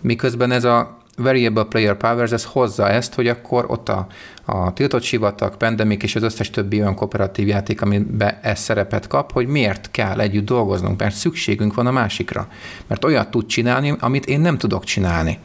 [0.00, 4.06] Miközben ez a Variable Player Powers, ez hozza ezt, hogy akkor ott a,
[4.44, 9.32] a tiltott sivatag, Pandemic és az összes többi olyan kooperatív játék, amiben ez szerepet kap,
[9.32, 12.48] hogy miért kell együtt dolgoznunk, mert szükségünk van a másikra.
[12.86, 15.38] Mert olyat tud csinálni, amit én nem tudok csinálni.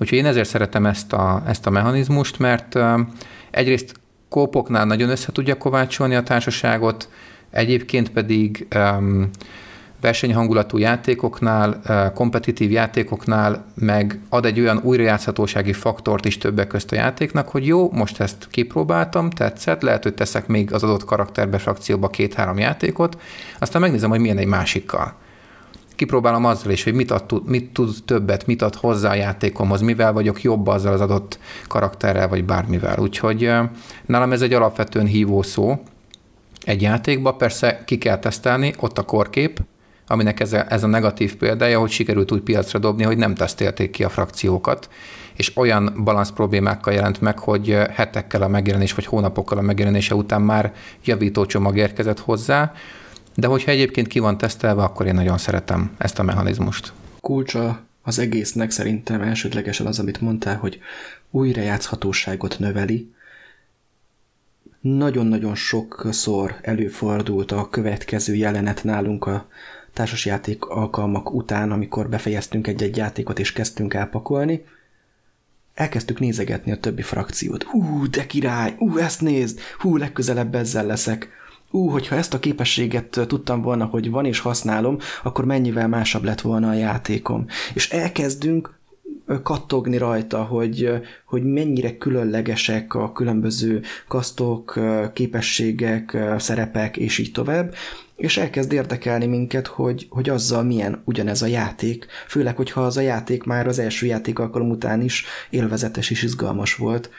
[0.00, 2.78] Úgyhogy én ezért szeretem ezt a, ezt a mechanizmust, mert
[3.50, 3.94] egyrészt
[4.28, 7.08] kópoknál nagyon össze tudja kovácsolni a társaságot,
[7.50, 9.30] egyébként pedig um,
[10.02, 16.94] versenyhangulatú játékoknál, eh, kompetitív játékoknál meg ad egy olyan újrajátszhatósági faktort is többek közt a
[16.94, 22.08] játéknak, hogy jó, most ezt kipróbáltam, tetszett, lehet, hogy teszek még az adott karakterbe, frakcióba
[22.08, 23.20] két-három játékot,
[23.58, 25.14] aztán megnézem, hogy milyen egy másikkal.
[25.94, 30.12] Kipróbálom azzal is, hogy mit, ad, mit tud többet, mit ad hozzá a játékomhoz, mivel
[30.12, 31.38] vagyok jobb azzal az adott
[31.68, 32.98] karakterrel, vagy bármivel.
[32.98, 33.68] Úgyhogy eh,
[34.06, 35.82] nálam ez egy alapvetően hívó szó
[36.64, 39.60] egy játékba, persze ki kell tesztelni, ott a korkép,
[40.06, 43.90] aminek ez a, ez a negatív példája, hogy sikerült úgy piacra dobni, hogy nem tesztelték
[43.90, 44.88] ki a frakciókat,
[45.36, 50.42] és olyan balansz problémákkal jelent meg, hogy hetekkel a megjelenés, vagy hónapokkal a megjelenése után
[50.42, 50.72] már
[51.04, 52.72] javító csomag érkezett hozzá,
[53.34, 56.92] de hogyha egyébként ki van tesztelve, akkor én nagyon szeretem ezt a mechanizmust.
[57.20, 60.80] Kulcsa az egésznek szerintem elsődlegesen az, amit mondtál, hogy
[61.30, 63.12] újrajátszhatóságot növeli.
[64.80, 69.48] Nagyon-nagyon sokszor előfordult a következő jelenet nálunk a
[69.92, 74.64] társasjáték alkalmak után, amikor befejeztünk egy-egy játékot és kezdtünk elpakolni,
[75.74, 77.66] elkezdtük nézegetni a többi frakciót.
[77.72, 81.28] Ú, de király, ú, ezt nézd, hú, legközelebb ezzel leszek.
[81.70, 86.40] Ú, hogyha ezt a képességet tudtam volna, hogy van és használom, akkor mennyivel másabb lett
[86.40, 87.46] volna a játékom.
[87.74, 88.80] És elkezdünk
[89.42, 90.90] kattogni rajta, hogy,
[91.24, 94.78] hogy mennyire különlegesek a különböző kasztok,
[95.12, 97.74] képességek, szerepek, és így tovább,
[98.22, 103.00] és elkezd érdekelni minket, hogy, hogy azzal milyen ugyanez a játék, főleg, hogyha az a
[103.00, 107.10] játék már az első játék alkalom után is élvezetes és izgalmas volt.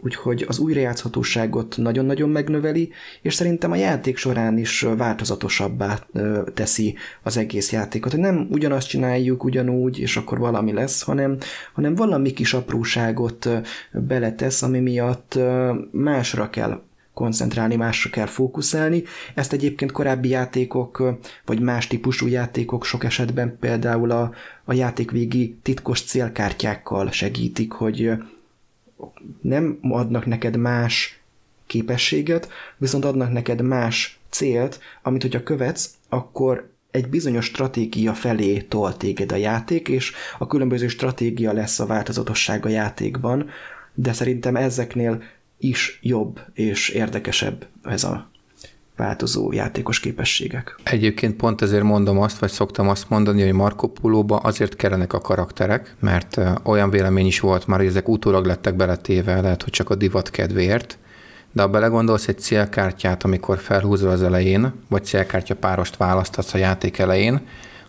[0.00, 2.90] Úgyhogy az újrajátszhatóságot nagyon-nagyon megnöveli,
[3.22, 6.06] és szerintem a játék során is változatosabbá
[6.54, 8.12] teszi az egész játékot.
[8.12, 11.38] Hogy nem ugyanazt csináljuk ugyanúgy, és akkor valami lesz, hanem,
[11.72, 13.48] hanem valami kis apróságot
[13.92, 15.38] beletesz, ami miatt
[15.92, 16.80] másra kell
[17.16, 19.02] koncentrálni, másra kell fókuszálni.
[19.34, 21.02] Ezt egyébként korábbi játékok,
[21.44, 24.32] vagy más típusú játékok sok esetben például a,
[24.64, 28.10] a játékvégi titkos célkártyákkal segítik, hogy
[29.40, 31.20] nem adnak neked más
[31.66, 38.96] képességet, viszont adnak neked más célt, amit hogyha követsz, akkor egy bizonyos stratégia felé tol
[38.96, 43.50] téged a játék, és a különböző stratégia lesz a változatosság a játékban,
[43.94, 45.22] de szerintem ezeknél
[45.58, 48.30] is jobb és érdekesebb ez a
[48.96, 50.78] változó játékos képességek.
[50.82, 55.20] Egyébként pont ezért mondom azt, vagy szoktam azt mondani, hogy Marco Polo-ba azért kellenek a
[55.20, 59.90] karakterek, mert olyan vélemény is volt már, hogy ezek utólag lettek beletéve, lehet, hogy csak
[59.90, 60.98] a divat kedvéért,
[61.52, 66.98] de ha belegondolsz egy célkártyát, amikor felhúzol az elején, vagy célkártya párost választasz a játék
[66.98, 67.40] elején,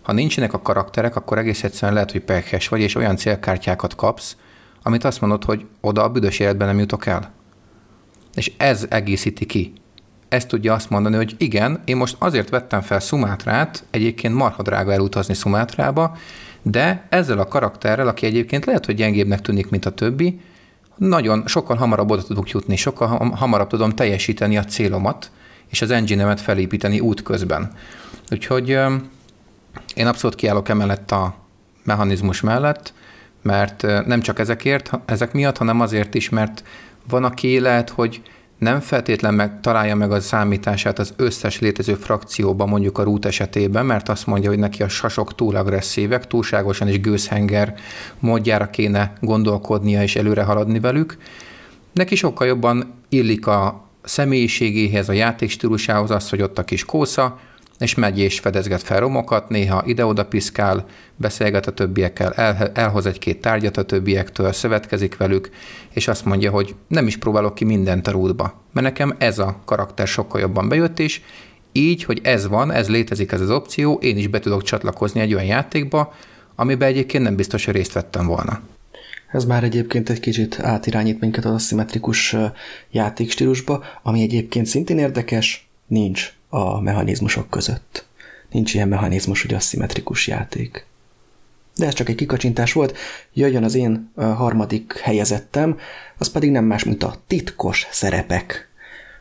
[0.02, 4.36] ha nincsenek a karakterek, akkor egész egyszerűen lehet, hogy pekhes vagy, és olyan célkártyákat kapsz,
[4.82, 7.32] amit azt mondod, hogy oda a büdös életben nem jutok el.
[8.34, 9.72] És ez egészíti ki.
[10.28, 14.92] Ez tudja azt mondani, hogy igen, én most azért vettem fel Szumátrát, egyébként marha drága
[14.92, 16.16] elutazni Szumátrába,
[16.62, 20.40] de ezzel a karakterrel, aki egyébként lehet, hogy gyengébbnek tűnik, mint a többi,
[20.96, 25.30] nagyon sokkal hamarabb oda tudok jutni, sokkal hamarabb tudom teljesíteni a célomat,
[25.68, 27.72] és az engine-emet felépíteni útközben.
[28.30, 28.68] Úgyhogy
[29.94, 31.34] én abszolút kiállok emellett a
[31.84, 32.92] mechanizmus mellett,
[33.42, 36.62] mert nem csak ezekért, ezek miatt, hanem azért is, mert
[37.08, 38.22] van, aki lehet, hogy
[38.58, 43.86] nem feltétlen meg, találja meg a számítását az összes létező frakcióban, mondjuk a rút esetében,
[43.86, 47.74] mert azt mondja, hogy neki a sasok túl agresszívek, túlságosan is gőzhenger
[48.18, 51.16] módjára kéne gondolkodnia és előre haladni velük.
[51.92, 57.38] Neki sokkal jobban illik a személyiségéhez, a játékstílusához az, hogy ott a kis kósza,
[57.78, 60.86] és megy és fedezget fel romokat, néha ide-oda piszkál,
[61.16, 65.50] beszélget a többiekkel, el, elhoz egy-két tárgyat a többiektől, szövetkezik velük,
[65.90, 69.60] és azt mondja, hogy nem is próbálok ki mindent a rútba, mert nekem ez a
[69.64, 71.20] karakter sokkal jobban bejött, és
[71.72, 75.34] így, hogy ez van, ez létezik ez az opció, én is be tudok csatlakozni egy
[75.34, 76.14] olyan játékba,
[76.54, 78.60] amiben egyébként nem biztos, hogy részt vettem volna.
[79.32, 82.36] Ez már egyébként egy kicsit átirányít minket az aszimmetrikus
[82.90, 88.06] játékstílusba, ami egyébként szintén érdekes, nincs a mechanizmusok között.
[88.50, 90.86] Nincs ilyen mechanizmus, hogy aszimmetrikus játék.
[91.76, 92.96] De ez csak egy kikacsintás volt,
[93.32, 95.78] jöjjön az én harmadik helyezettem,
[96.18, 98.68] az pedig nem más, mint a titkos szerepek.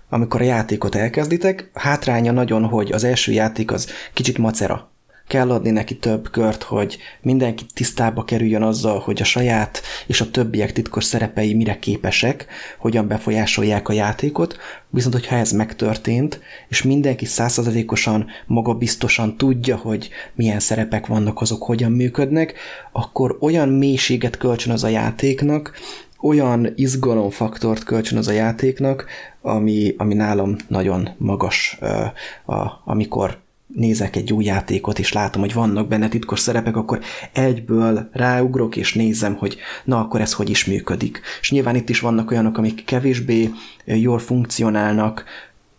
[0.10, 4.92] Amikor a játékot elkezditek, hátránya nagyon, hogy az első játék az kicsit macera
[5.28, 10.32] kell adni neki több kört, hogy mindenki tisztába kerüljön azzal, hogy a saját és a
[10.32, 12.46] többiek titkos szerepei mire képesek,
[12.78, 14.58] hogyan befolyásolják a játékot,
[14.90, 21.92] viszont hogyha ez megtörtént, és mindenki százszerzalékosan, magabiztosan tudja, hogy milyen szerepek vannak, azok hogyan
[21.92, 22.54] működnek,
[22.92, 25.74] akkor olyan mélységet kölcsön az a játéknak,
[26.22, 29.06] olyan izgalomfaktort kölcsön az a játéknak,
[29.42, 35.54] ami, ami nálam nagyon magas, uh, a, amikor nézek egy új játékot, és látom, hogy
[35.54, 37.00] vannak benne titkos szerepek, akkor
[37.34, 41.22] egyből ráugrok, és nézem, hogy na, akkor ez hogy is működik.
[41.42, 43.52] És nyilván itt is vannak olyanok, amik kevésbé
[43.86, 45.24] jól funkcionálnak,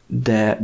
[0.07, 0.61] de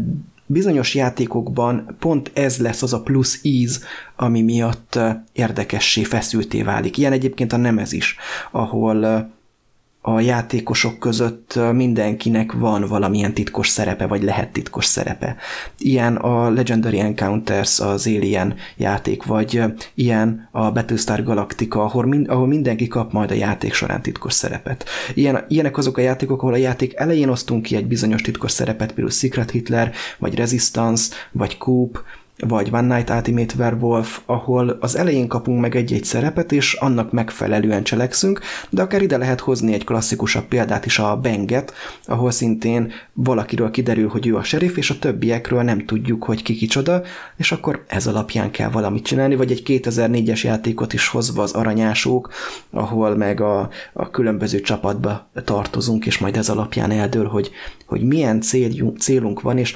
[0.47, 3.85] bizonyos játékokban pont ez lesz az a plusz íz,
[4.17, 4.99] ami miatt
[5.33, 6.99] érdekessé, feszülté válik.
[6.99, 8.17] Ilyen egyébként a Nemez is,
[8.51, 9.31] ahol
[10.07, 15.37] a játékosok között mindenkinek van valamilyen titkos szerepe, vagy lehet titkos szerepe.
[15.79, 19.63] Ilyen a Legendary Encounters az Alien játék, vagy
[19.95, 24.85] ilyen a Battlestar Galactica, ahol, mind, ahol mindenki kap majd a játék során titkos szerepet.
[25.15, 28.87] Ilyen, ilyenek azok a játékok, ahol a játék elején osztunk ki egy bizonyos titkos szerepet,
[28.87, 32.03] például Secret Hitler, vagy Resistance, vagy Coop,
[32.39, 37.83] vagy One Night Ultimate Werewolf, ahol az elején kapunk meg egy-egy szerepet, és annak megfelelően
[37.83, 41.73] cselekszünk, de akár ide lehet hozni egy klasszikusabb példát is, a Benget,
[42.05, 46.55] ahol szintén valakiről kiderül, hogy ő a sheriff, és a többiekről nem tudjuk, hogy ki
[46.55, 47.03] kicsoda,
[47.37, 52.31] és akkor ez alapján kell valamit csinálni, vagy egy 2004-es játékot is hozva az aranyásók,
[52.71, 57.51] ahol meg a, a különböző csapatba tartozunk, és majd ez alapján eldől, hogy,
[57.87, 59.75] hogy milyen céljunk, célunk van, és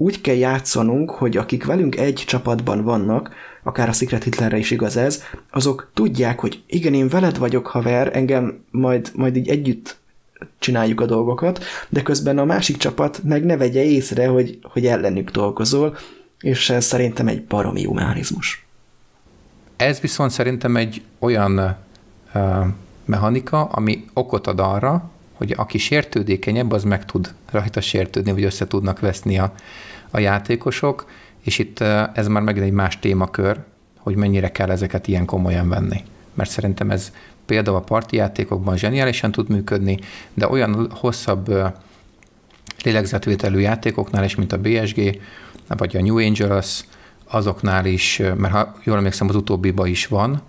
[0.00, 3.30] úgy kell játszanunk, hogy akik velünk egy csapatban vannak,
[3.62, 8.16] akár a Secret Hitlerre is igaz ez, azok tudják, hogy igen, én veled vagyok haver,
[8.16, 9.98] engem majd, majd így együtt
[10.58, 15.30] csináljuk a dolgokat, de közben a másik csapat meg ne vegye észre, hogy, hogy ellenük
[15.30, 15.96] dolgozol,
[16.40, 18.66] és ez szerintem egy baromi humanizmus.
[19.76, 21.76] Ez viszont szerintem egy olyan
[22.34, 22.66] uh,
[23.04, 28.66] mechanika, ami okot ad arra, hogy aki sértődékenyebb, az meg tud rajta sértődni, vagy össze
[28.66, 29.52] tudnak veszni a,
[30.10, 31.06] a játékosok,
[31.40, 31.80] és itt
[32.14, 33.60] ez már megint egy más témakör,
[33.98, 36.02] hogy mennyire kell ezeket ilyen komolyan venni.
[36.34, 37.12] Mert szerintem ez
[37.46, 39.98] például a parti játékokban zseniálisan tud működni,
[40.34, 41.72] de olyan hosszabb
[42.82, 45.20] lélegzetvételű játékoknál is, mint a BSG,
[45.68, 46.84] vagy a New Angels,
[47.28, 50.42] azoknál is, mert ha jól emlékszem, az utóbbiba is van,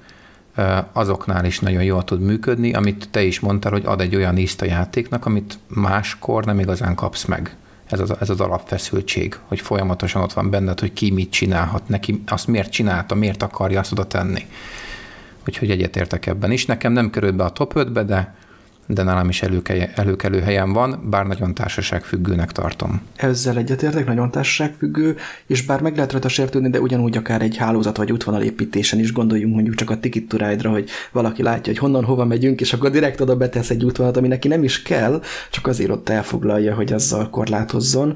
[0.92, 4.62] azoknál is nagyon jól tud működni, amit te is mondtál, hogy ad egy olyan ízt
[4.62, 7.56] a játéknak, amit máskor nem igazán kapsz meg.
[7.92, 12.24] Ez az, ez az alapfeszültség, hogy folyamatosan ott van benned, hogy ki mit csinálhat, neki
[12.28, 14.46] azt miért csinálta, miért akarja azt oda tenni.
[15.48, 16.66] Úgyhogy egyetértek ebben is.
[16.66, 18.36] Nekem nem került be a top 5-be, de
[18.94, 19.42] de nálam is
[19.96, 23.02] előkelő, helyen van, bár nagyon társaságfüggőnek tartom.
[23.16, 25.16] Ezzel egyetértek, nagyon társaságfüggő,
[25.48, 29.54] és bár meg lehet rajta sértődni, de ugyanúgy akár egy hálózat vagy útvonalépítésen is gondoljunk
[29.54, 32.90] mondjuk csak a Ticket to Ride-ra, hogy valaki látja, hogy honnan hova megyünk, és akkor
[32.90, 35.22] direkt oda betesz egy útvonalat, ami neki nem is kell,
[35.52, 38.16] csak azért ott elfoglalja, hogy azzal korlátozzon.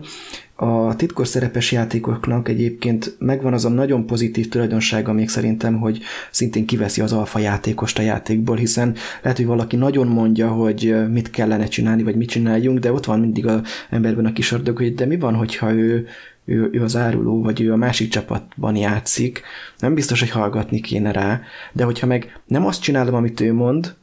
[0.58, 6.02] A titkos szerepes játékoknak egyébként megvan az a nagyon pozitív tulajdonsága még szerintem, hogy
[6.32, 11.30] szintén kiveszi az alfa játékost a játékból, hiszen lehet, hogy valaki nagyon mondja, hogy mit
[11.30, 14.96] kellene csinálni, vagy mit csináljunk, de ott van mindig az emberben a kis ördög, hogy
[14.96, 16.08] de mi van, hogyha ő,
[16.46, 19.42] ő, ő az áruló, vagy ő a másik csapatban játszik,
[19.80, 21.42] nem biztos, hogy hallgatni kéne rá,
[21.72, 23.96] de hogyha meg nem azt csinálom, amit ő mond,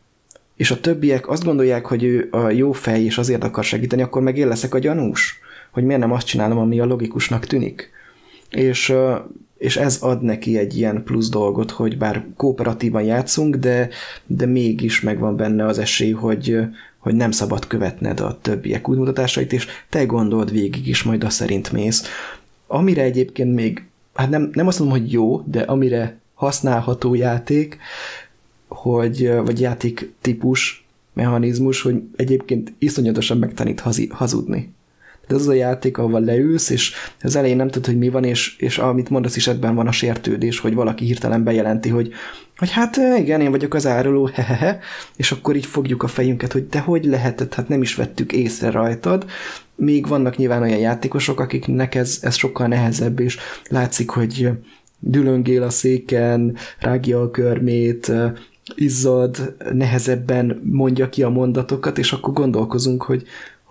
[0.56, 4.22] és a többiek azt gondolják, hogy ő a jó fej, és azért akar segíteni, akkor
[4.22, 5.40] meg én leszek a gyanús
[5.72, 7.90] hogy miért nem azt csinálom, ami a logikusnak tűnik.
[8.50, 8.94] És,
[9.58, 13.88] és ez ad neki egy ilyen plusz dolgot, hogy bár kooperatívan játszunk, de,
[14.26, 16.58] de mégis megvan benne az esély, hogy,
[16.98, 21.72] hogy nem szabad követned a többiek útmutatásait, és te gondold végig is, majd azt szerint
[21.72, 22.04] mész.
[22.66, 27.78] Amire egyébként még, hát nem, nem azt mondom, hogy jó, de amire használható játék,
[28.68, 34.72] hogy, vagy játék típus, mechanizmus, hogy egyébként iszonyatosan megtanít hazudni
[35.28, 38.56] de az a játék, ahol leülsz, és az elején nem tudod, hogy mi van, és,
[38.58, 42.12] és amit mondasz is ebben van a sértődés, hogy valaki hirtelen bejelenti, hogy,
[42.56, 44.78] hogy hát igen, én vagyok az áruló, hehehe,
[45.16, 48.70] és akkor így fogjuk a fejünket, hogy de hogy lehetett, hát nem is vettük észre
[48.70, 49.24] rajtad,
[49.74, 54.48] még vannak nyilván olyan játékosok, akiknek ez, ez sokkal nehezebb, és látszik, hogy
[54.98, 58.12] dülöngél a széken, rágja a körmét,
[58.74, 63.22] izzad, nehezebben mondja ki a mondatokat, és akkor gondolkozunk, hogy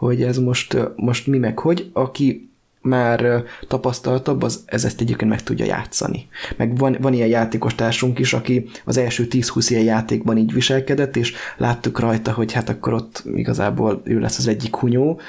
[0.08, 2.50] hogy ez most, most mi meg hogy, aki
[2.82, 6.28] már tapasztaltabb, az ez ezt egyébként meg tudja játszani.
[6.58, 11.16] Meg van, van ilyen játékos társunk is, aki az első 10-20 ilyen játékban így viselkedett,
[11.16, 15.20] és láttuk rajta, hogy hát akkor ott igazából ő lesz az egyik hunyó,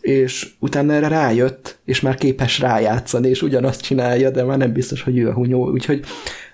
[0.00, 5.02] és utána erre rájött, és már képes rájátszani, és ugyanazt csinálja, de már nem biztos,
[5.02, 6.04] hogy ő a hunyó, úgyhogy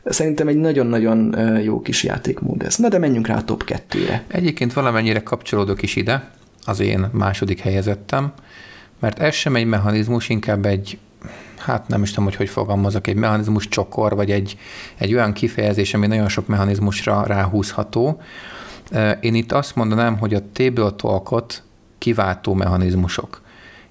[0.04, 2.76] szerintem egy nagyon-nagyon jó kis játékmód ez.
[2.76, 4.24] Na de menjünk rá a top 2-re.
[4.28, 6.30] Egyébként valamennyire kapcsolódok is ide,
[6.64, 8.32] az én második helyezettem,
[8.98, 10.98] mert ez sem egy mechanizmus, inkább egy,
[11.58, 14.56] hát nem is tudom, hogy hogy fogalmazok, egy mechanizmus csokor, vagy egy,
[14.98, 18.20] egy olyan kifejezés, ami nagyon sok mechanizmusra ráhúzható.
[19.20, 21.62] Én itt azt mondanám, hogy a table talkot
[21.98, 23.42] kiváltó mechanizmusok.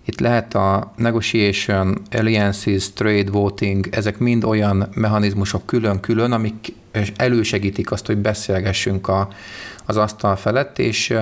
[0.06, 6.74] Itt lehet a negotiation, alliances, trade, voting, ezek mind olyan mechanizmusok külön-külön, amik
[7.16, 9.28] elősegítik azt, hogy beszélgessünk a,
[9.86, 11.14] az asztal felett, és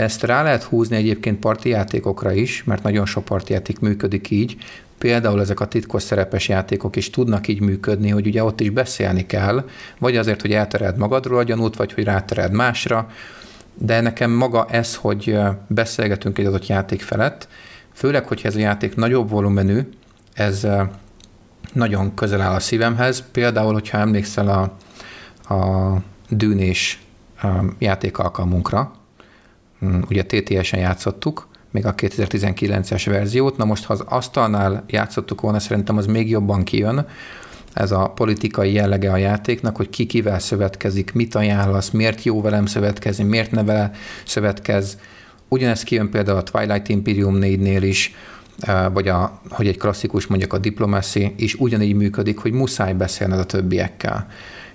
[0.00, 4.56] ezt rá lehet húzni egyébként parti játékokra is, mert nagyon sok parti játék működik így.
[4.98, 9.26] Például ezek a titkos szerepes játékok is tudnak így működni, hogy ugye ott is beszélni
[9.26, 13.10] kell, vagy azért, hogy eltered magadról a gyanút, vagy hogy rátered másra,
[13.74, 17.48] de nekem maga ez, hogy beszélgetünk egy adott játék felett,
[17.92, 19.80] főleg, hogyha ez a játék nagyobb volumenű,
[20.34, 20.66] ez
[21.72, 23.24] nagyon közel áll a szívemhez.
[23.32, 24.76] Például, hogyha emlékszel a,
[25.54, 25.96] a
[26.28, 27.02] dűnés
[27.36, 27.66] hm,
[30.08, 35.96] ugye TTS-en játszottuk, még a 2019-es verziót, na most ha az asztalnál játszottuk volna, szerintem
[35.96, 37.06] az még jobban kijön,
[37.72, 42.66] ez a politikai jellege a játéknak, hogy ki kivel szövetkezik, mit ajánlasz, miért jó velem
[42.66, 43.90] szövetkezni, miért ne vele
[44.26, 44.98] szövetkez.
[45.48, 48.14] Ugyanezt kijön például a Twilight Imperium 4-nél is,
[48.92, 53.44] vagy a, hogy egy klasszikus mondjuk a Diplomacy is ugyanígy működik, hogy muszáj beszélned a
[53.44, 54.26] többiekkel.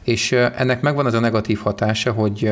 [0.03, 2.51] És ennek megvan az a negatív hatása, hogy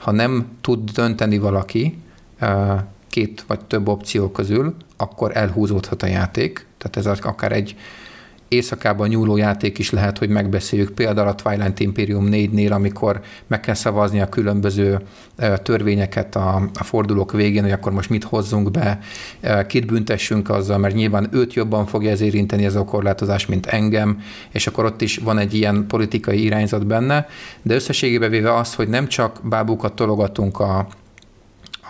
[0.00, 1.98] ha nem tud dönteni valaki
[3.08, 6.66] két vagy több opció közül, akkor elhúzódhat a játék.
[6.78, 7.76] Tehát ez akár egy
[8.50, 10.90] éjszakában nyúló játék is lehet, hogy megbeszéljük.
[10.90, 14.98] Például a Twilight Imperium 4-nél, amikor meg kell szavazni a különböző
[15.62, 18.98] törvényeket a, a fordulók végén, hogy akkor most mit hozzunk be,
[19.66, 24.20] kit büntessünk azzal, mert nyilván őt jobban fogja ez érinteni ez a korlátozás, mint engem,
[24.50, 27.26] és akkor ott is van egy ilyen politikai irányzat benne,
[27.62, 30.86] de összességében véve az, hogy nem csak bábukat tologatunk a,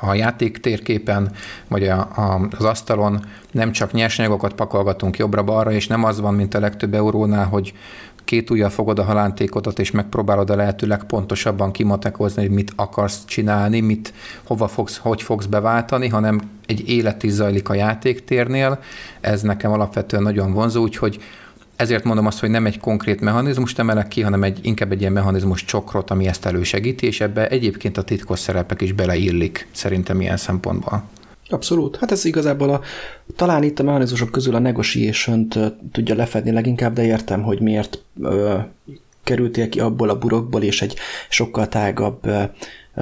[0.01, 1.30] a játék térképen,
[1.68, 6.55] vagy a, a, az asztalon nem csak nyersanyagokat pakolgatunk jobbra-balra, és nem az van, mint
[6.55, 7.74] a legtöbb eurónál, hogy
[8.24, 13.80] két ujjal fogod a halántékodat, és megpróbálod a lehető legpontosabban kimatekozni, hogy mit akarsz csinálni,
[13.80, 14.12] mit,
[14.44, 18.78] hova fogsz, hogy fogsz beváltani, hanem egy élet is zajlik a játéktérnél.
[19.20, 21.20] Ez nekem alapvetően nagyon vonzó, úgyhogy
[21.81, 25.12] ezért mondom azt, hogy nem egy konkrét mechanizmust emelek ki, hanem egy, inkább egy ilyen
[25.12, 30.37] mechanizmus csokrot, ami ezt elősegíti, és ebbe egyébként a titkos szerepek is beleillik, szerintem ilyen
[30.37, 31.05] szempontból.
[31.49, 31.97] Abszolút.
[31.97, 32.81] Hát ez igazából a,
[33.37, 35.49] talán itt a mechanizmusok közül a negotiation
[35.93, 38.59] tudja lefedni leginkább, de értem, hogy miért ö,
[39.24, 40.97] kerültél ki abból a burokból, és egy
[41.28, 42.43] sokkal tágabb ö,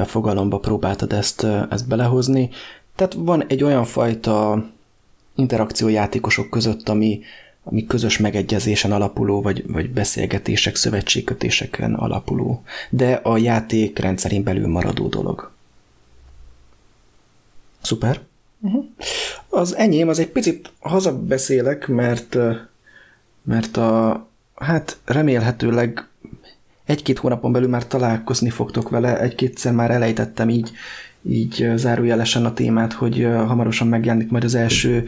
[0.05, 2.51] fogalomba próbáltad ezt, ö, ezt belehozni.
[2.97, 4.65] Tehát van egy olyan fajta
[5.35, 7.21] interakció játékosok között, ami,
[7.71, 15.09] ami közös megegyezésen alapuló, vagy, vagy beszélgetések, szövetségkötéseken alapuló, de a játék rendszerén belül maradó
[15.09, 15.51] dolog.
[17.83, 18.21] Szuper.
[18.61, 18.85] Uh-huh.
[19.49, 22.37] Az enyém, az egy picit hazabeszélek, mert,
[23.43, 26.09] mert a, hát remélhetőleg
[26.85, 30.71] egy-két hónapon belül már találkozni fogtok vele, egy-kétszer már elejtettem így
[31.23, 35.07] így zárójelesen a témát, hogy hamarosan megjelenik majd az első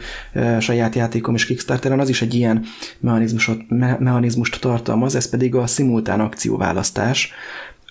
[0.59, 2.63] saját játékom is Kickstarteren, az is egy ilyen
[2.99, 7.31] mechanizmusot, me- mechanizmust tartalmaz, ez pedig a szimultán akcióválasztás,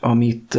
[0.00, 0.58] amit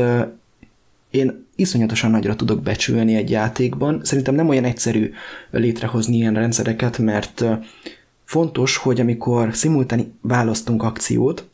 [1.09, 3.99] én iszonyatosan nagyra tudok becsülni egy játékban.
[4.03, 5.13] Szerintem nem olyan egyszerű
[5.51, 7.43] létrehozni ilyen rendszereket, mert
[8.23, 11.49] fontos, hogy amikor szimultán választunk akciót,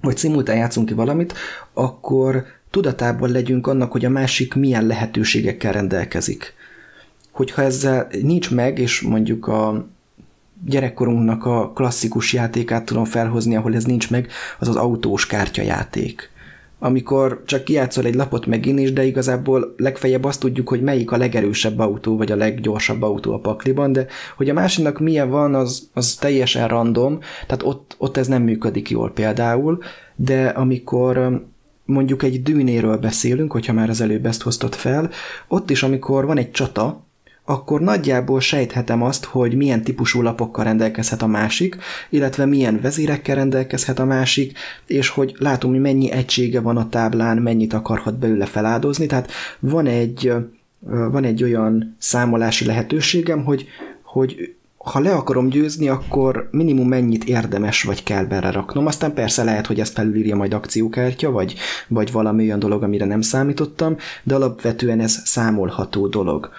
[0.00, 1.34] vagy szimultán játszunk ki valamit,
[1.72, 6.54] akkor tudatában legyünk annak, hogy a másik milyen lehetőségekkel rendelkezik.
[7.30, 9.86] Hogyha ezzel nincs meg, és mondjuk a
[10.64, 16.30] gyerekkorunknak a klasszikus játékát tudom felhozni, ahol ez nincs meg, az az autós kártyajáték.
[16.78, 21.16] Amikor csak kijátszol egy lapot megint is, de igazából legfeljebb azt tudjuk, hogy melyik a
[21.16, 24.06] legerősebb autó, vagy a leggyorsabb autó a pakliban, de
[24.36, 28.90] hogy a másiknak milyen van, az, az teljesen random, tehát ott, ott ez nem működik
[28.90, 29.82] jól például,
[30.16, 31.44] de amikor
[31.86, 35.10] mondjuk egy dűnéről beszélünk, hogyha már az előbb ezt hoztad fel,
[35.48, 37.04] ott is, amikor van egy csata,
[37.48, 41.76] akkor nagyjából sejthetem azt, hogy milyen típusú lapokkal rendelkezhet a másik,
[42.10, 47.36] illetve milyen vezérekkel rendelkezhet a másik, és hogy látom, hogy mennyi egysége van a táblán,
[47.36, 50.32] mennyit akarhat belőle feláldozni, tehát van egy,
[50.80, 53.66] van egy olyan számolási lehetőségem, hogy,
[54.02, 54.55] hogy
[54.88, 58.86] ha le akarom győzni, akkor minimum mennyit érdemes vagy kell bele raknom.
[58.86, 61.54] Aztán persze lehet, hogy ezt felülírja majd akciókártya, vagy,
[61.88, 66.50] vagy valami olyan dolog, amire nem számítottam, de alapvetően ez számolható dolog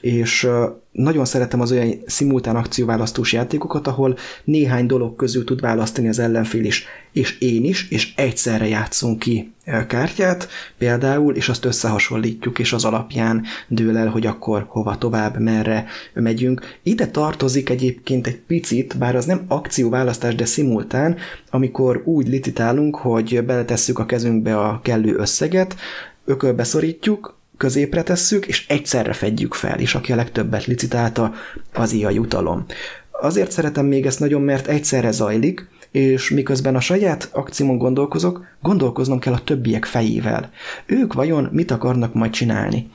[0.00, 0.48] és
[0.92, 6.64] nagyon szeretem az olyan szimultán akcióválasztós játékokat, ahol néhány dolog közül tud választani az ellenfél
[6.64, 9.52] is, és én is, és egyszerre játszunk ki
[9.86, 15.86] kártyát például, és azt összehasonlítjuk, és az alapján dől el, hogy akkor hova tovább, merre
[16.14, 16.78] megyünk.
[16.82, 21.16] Ide tartozik egyébként egy picit, bár az nem akcióválasztás, de szimultán,
[21.50, 25.76] amikor úgy licitálunk, hogy beletesszük a kezünkbe a kellő összeget,
[26.24, 31.34] ökölbe szorítjuk, középre tesszük, és egyszerre fedjük fel, és aki a legtöbbet licitálta,
[31.72, 32.64] az a jutalom.
[33.10, 39.18] Azért szeretem még ezt nagyon, mert egyszerre zajlik, és miközben a saját akciómon gondolkozok, gondolkoznom
[39.18, 40.50] kell a többiek fejével.
[40.86, 42.90] Ők vajon mit akarnak majd csinálni?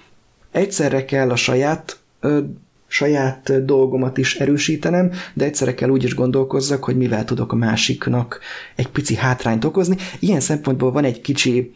[0.52, 2.40] Egyszerre kell a saját ö,
[2.88, 8.40] saját dolgomat is erősítenem, de egyszerre kell úgy is gondolkozzak, hogy mivel tudok a másiknak
[8.76, 9.96] egy pici hátrányt okozni.
[10.20, 11.76] Ilyen szempontból van egy kicsi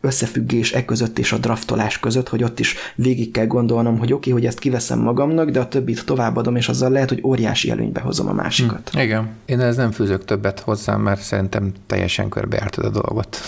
[0.00, 4.30] összefüggés e között és a draftolás között, hogy ott is végig kell gondolnom, hogy oké,
[4.30, 8.00] okay, hogy ezt kiveszem magamnak, de a többit továbbadom, és azzal lehet, hogy óriási előnybe
[8.00, 8.90] hozom a másikat.
[8.90, 9.28] Hm, igen.
[9.44, 13.40] Én ez nem fűzök többet hozzá, mert szerintem teljesen körbejártad a dolgot.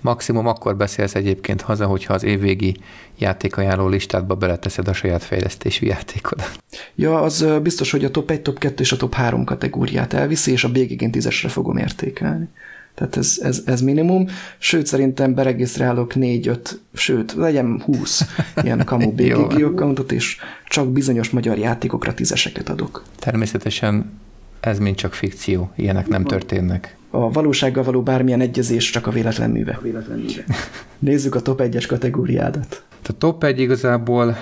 [0.00, 2.76] Maximum akkor beszélsz egyébként haza, hogyha az évvégi
[3.18, 6.50] játékajánló listádba beleteszed a saját fejlesztési játékodat.
[6.94, 10.52] Ja, az biztos, hogy a top 1, top 2 és a top 3 kategóriát elviszi,
[10.52, 12.48] és a BG-én tízesre fogom értékelni.
[12.94, 14.28] Tehát ez, ez, ez minimum.
[14.58, 16.58] Sőt, szerintem beregisztrálok 4-5,
[16.92, 18.24] sőt, legyen 20
[18.62, 20.36] ilyen kamu BGG accountot, és
[20.68, 23.02] csak bizonyos magyar játékokra tízeseket adok.
[23.18, 24.20] Természetesen
[24.60, 26.96] ez mind csak fikció, ilyenek nem történnek.
[27.10, 29.72] A valósággal való bármilyen egyezés csak a véletlen műve.
[29.72, 30.44] A véletlen műve.
[30.98, 32.82] Nézzük a top 1-es kategóriádat.
[33.08, 34.36] A top 1 igazából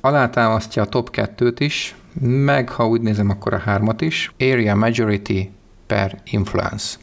[0.00, 4.32] alátámasztja a top 2-t is, meg ha úgy nézem, akkor a hármat is.
[4.38, 5.40] Area Majority
[5.86, 6.96] per Influence.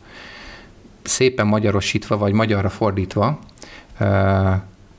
[1.03, 3.39] Szépen magyarosítva, vagy magyarra fordítva,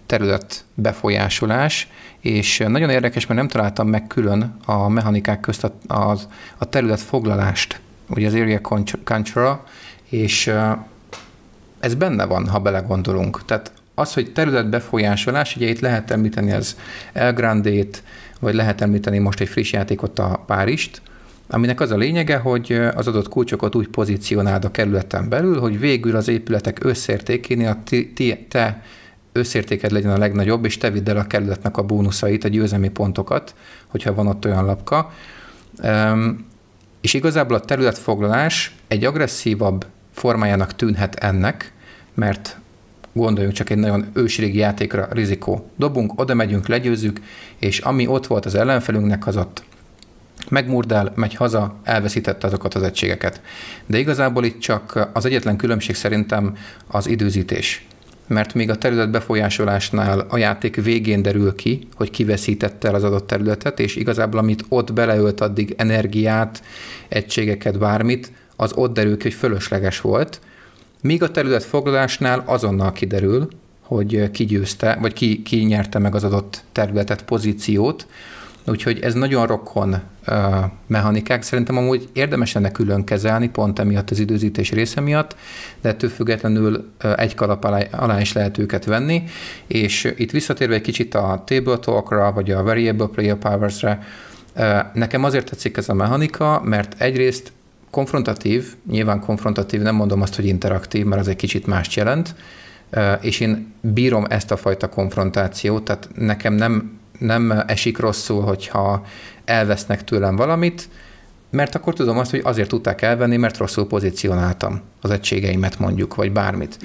[0.07, 1.89] terület befolyásolás,
[2.21, 6.19] és nagyon érdekes, mert nem találtam meg külön a mechanikák közt a, a,
[6.59, 8.61] a terület foglalást, ugye az area
[9.05, 9.65] control,
[10.09, 10.53] és
[11.81, 13.45] ez benne van, ha belegondolunk.
[13.45, 16.77] Tehát az, hogy terület befolyásolás, ugye itt lehet említeni az
[17.13, 18.03] El Grande-t,
[18.41, 21.03] vagy lehet említeni most egy friss játékot, a Párist,
[21.49, 26.17] aminek az a lényege, hogy az adott kulcsokat úgy pozícionáld a kerületen belül, hogy végül
[26.17, 28.83] az épületek összértékénél a ti, te
[29.33, 33.55] összértéked legyen a legnagyobb, és te vidd el a kerületnek a bónuszait, a győzelmi pontokat,
[33.87, 35.13] hogyha van ott olyan lapka.
[37.01, 41.73] És igazából a területfoglalás egy agresszívabb formájának tűnhet ennek,
[42.15, 42.59] mert
[43.13, 45.71] gondoljunk csak egy nagyon ősrégi játékra, rizikó.
[45.77, 47.21] Dobunk, oda megyünk, legyőzzük,
[47.59, 49.65] és ami ott volt az ellenfelünknek, az ott
[50.51, 53.41] megmurdál, megy haza, elveszítette azokat az egységeket.
[53.87, 57.87] De igazából itt csak az egyetlen különbség szerintem az időzítés.
[58.27, 63.27] Mert még a terület befolyásolásnál a játék végén derül ki, hogy kiveszítette el az adott
[63.27, 66.63] területet, és igazából amit ott beleölt addig energiát,
[67.09, 70.41] egységeket, bármit, az ott derül ki, hogy fölösleges volt,
[71.01, 73.49] míg a területfoglalásnál azonnal kiderül,
[73.81, 78.07] hogy ki győzte, vagy ki, ki nyerte meg az adott területet, pozíciót,
[78.67, 80.37] Úgyhogy ez nagyon rokon uh,
[80.87, 81.43] mechanikák.
[81.43, 85.37] Szerintem amúgy érdemes lenne külön kezelni, pont emiatt az időzítés része miatt,
[85.81, 89.23] de ettől függetlenül egy kalap alá, alá is lehet őket venni.
[89.67, 94.03] És itt visszatérve egy kicsit a Table Talk-ra, vagy a Variable Player Powers-re,
[94.93, 97.53] nekem azért tetszik ez a mechanika, mert egyrészt
[97.91, 102.35] konfrontatív, nyilván konfrontatív, nem mondom azt, hogy interaktív, mert az egy kicsit más jelent,
[103.21, 109.05] és én bírom ezt a fajta konfrontációt, tehát nekem nem, nem esik rosszul, hogyha
[109.45, 110.89] elvesznek tőlem valamit,
[111.51, 116.33] mert akkor tudom azt, hogy azért tudták elvenni, mert rosszul pozícionáltam az egységeimet mondjuk, vagy
[116.33, 116.79] bármit.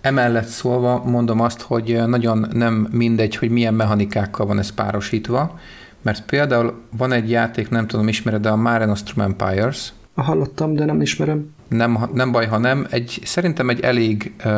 [0.00, 5.58] Emellett szólva mondom azt, hogy nagyon nem mindegy, hogy milyen mechanikákkal van ez párosítva,
[6.02, 10.84] mert például van egy játék, nem tudom, ismered, de a Mare Nostrum Empires, Hallottam, de
[10.84, 11.54] nem ismerem.
[11.68, 12.86] Nem, nem baj, ha nem.
[12.90, 14.52] Egy, szerintem egy elég uh,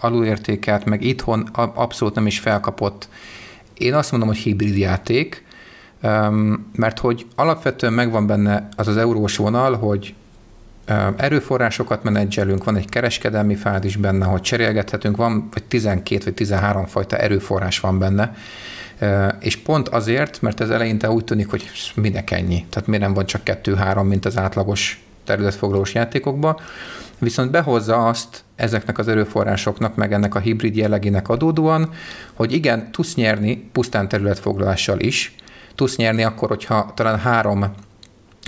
[0.00, 3.08] alulértékelt, meg itthon abszolút nem is felkapott.
[3.78, 5.44] Én azt mondom, hogy hibrid játék,
[6.76, 10.14] mert hogy alapvetően megvan benne az az eurós vonal, hogy
[11.16, 17.16] erőforrásokat menedzselünk, van egy kereskedelmi fázis benne, hogy cserélgethetünk, van vagy 12 vagy 13 fajta
[17.16, 18.34] erőforrás van benne,
[19.40, 23.26] és pont azért, mert ez eleinte úgy tűnik, hogy minek ennyi, tehát miért nem van
[23.26, 26.60] csak kettő-három, mint az átlagos területfoglalós játékokban,
[27.18, 31.90] viszont behozza azt ezeknek az erőforrásoknak, meg ennek a hibrid jellegének adódóan,
[32.32, 35.34] hogy igen, tudsz nyerni pusztán területfoglalással is,
[35.74, 37.64] tudsz nyerni akkor, hogyha talán három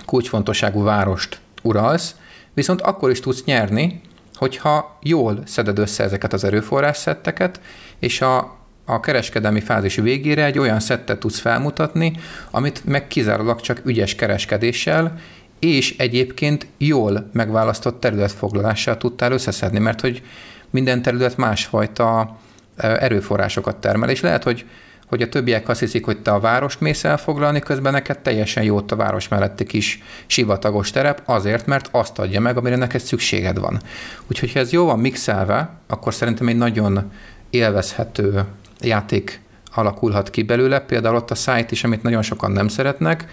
[0.05, 2.14] kulcsfontosságú várost uralsz,
[2.55, 4.01] viszont akkor is tudsz nyerni,
[4.35, 7.61] hogyha jól szeded össze ezeket az erőforrás szetteket,
[7.99, 8.59] és a
[8.91, 12.12] a kereskedelmi fázis végére egy olyan szettet tudsz felmutatni,
[12.51, 15.18] amit meg kizárólag csak ügyes kereskedéssel,
[15.61, 20.23] és egyébként jól megválasztott területfoglalással tudtál összeszedni, mert hogy
[20.71, 22.39] minden terület másfajta
[22.77, 24.65] erőforrásokat termel, és lehet, hogy,
[25.07, 28.93] hogy a többiek azt hiszik, hogy te a várost mész elfoglalni, közben neked teljesen jót
[28.93, 33.81] a város melletti kis sivatagos terep, azért, mert azt adja meg, amire neked szükséged van.
[34.27, 37.11] Úgyhogy ha ez jó van mixelve, akkor szerintem egy nagyon
[37.51, 38.45] élvezhető
[38.81, 39.41] játék
[39.75, 43.27] alakulhat ki belőle, például ott a site is, amit nagyon sokan nem szeretnek,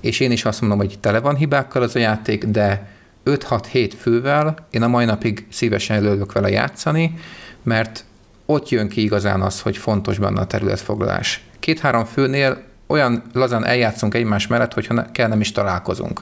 [0.00, 2.88] és én is azt mondom, hogy tele van hibákkal az a játék, de
[3.24, 7.14] 5-6-7 fővel én a mai napig szívesen előlök vele játszani,
[7.62, 8.04] mert
[8.46, 11.44] ott jön ki igazán az, hogy fontos benne a területfoglalás.
[11.58, 16.20] Két-három főnél olyan lazán eljátszunk egymás mellett, hogyha kell nem is találkozunk.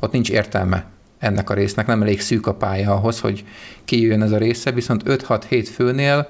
[0.00, 0.84] Ott nincs értelme
[1.18, 3.44] ennek a résznek, nem elég szűk a pálya ahhoz, hogy
[3.84, 6.28] kijöjjön ez a része, viszont 5-6-7 főnél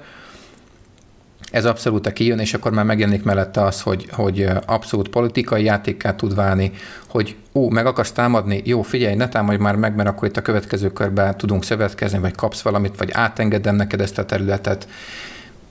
[1.51, 6.15] ez abszolút a kijön, és akkor már megjelenik mellette az, hogy, hogy abszolút politikai játékká
[6.15, 6.71] tud válni,
[7.07, 10.41] hogy ó, meg akarsz támadni, jó, figyelj, ne támadj már meg, mert akkor itt a
[10.41, 14.87] következő körben tudunk szövetkezni, vagy kapsz valamit, vagy átengedem neked ezt a területet.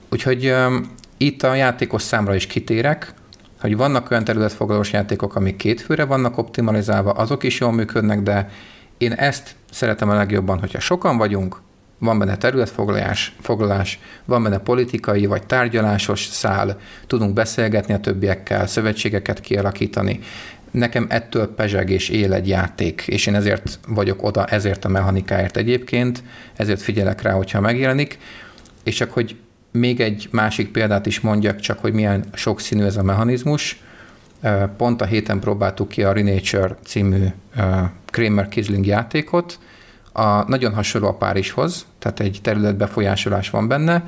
[0.09, 3.13] Úgyhogy um, itt a játékos számra is kitérek,
[3.59, 8.49] hogy vannak olyan területfoglalós játékok, amik két főre vannak optimalizálva, azok is jól működnek, de
[8.97, 11.61] én ezt szeretem a legjobban, hogyha sokan vagyunk,
[12.03, 19.39] van benne területfoglalás, foglalás, van benne politikai vagy tárgyalásos szál, tudunk beszélgetni a többiekkel, szövetségeket
[19.39, 20.19] kialakítani.
[20.71, 25.57] Nekem ettől pezseg és él egy játék, és én ezért vagyok oda, ezért a mechanikáért
[25.57, 26.23] egyébként,
[26.55, 28.17] ezért figyelek rá, hogyha megjelenik,
[28.83, 29.35] és csak hogy
[29.71, 33.81] még egy másik példát is mondjak, csak hogy milyen sokszínű ez a mechanizmus.
[34.77, 37.25] Pont a héten próbáltuk ki a Renature című
[38.05, 39.59] Kramer Kisling játékot,
[40.13, 44.03] a, nagyon hasonló a Párizshoz, tehát egy területbefolyásolás van benne,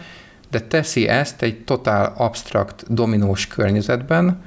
[0.50, 4.42] de teszi ezt egy totál abstrakt, dominós környezetben,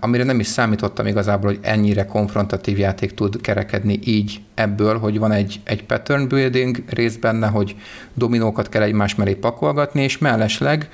[0.00, 5.32] amire nem is számítottam igazából, hogy ennyire konfrontatív játék tud kerekedni így ebből, hogy van
[5.32, 7.76] egy, egy pattern building rész benne, hogy
[8.14, 10.90] dominókat kell egymás mellé pakolgatni, és mellesleg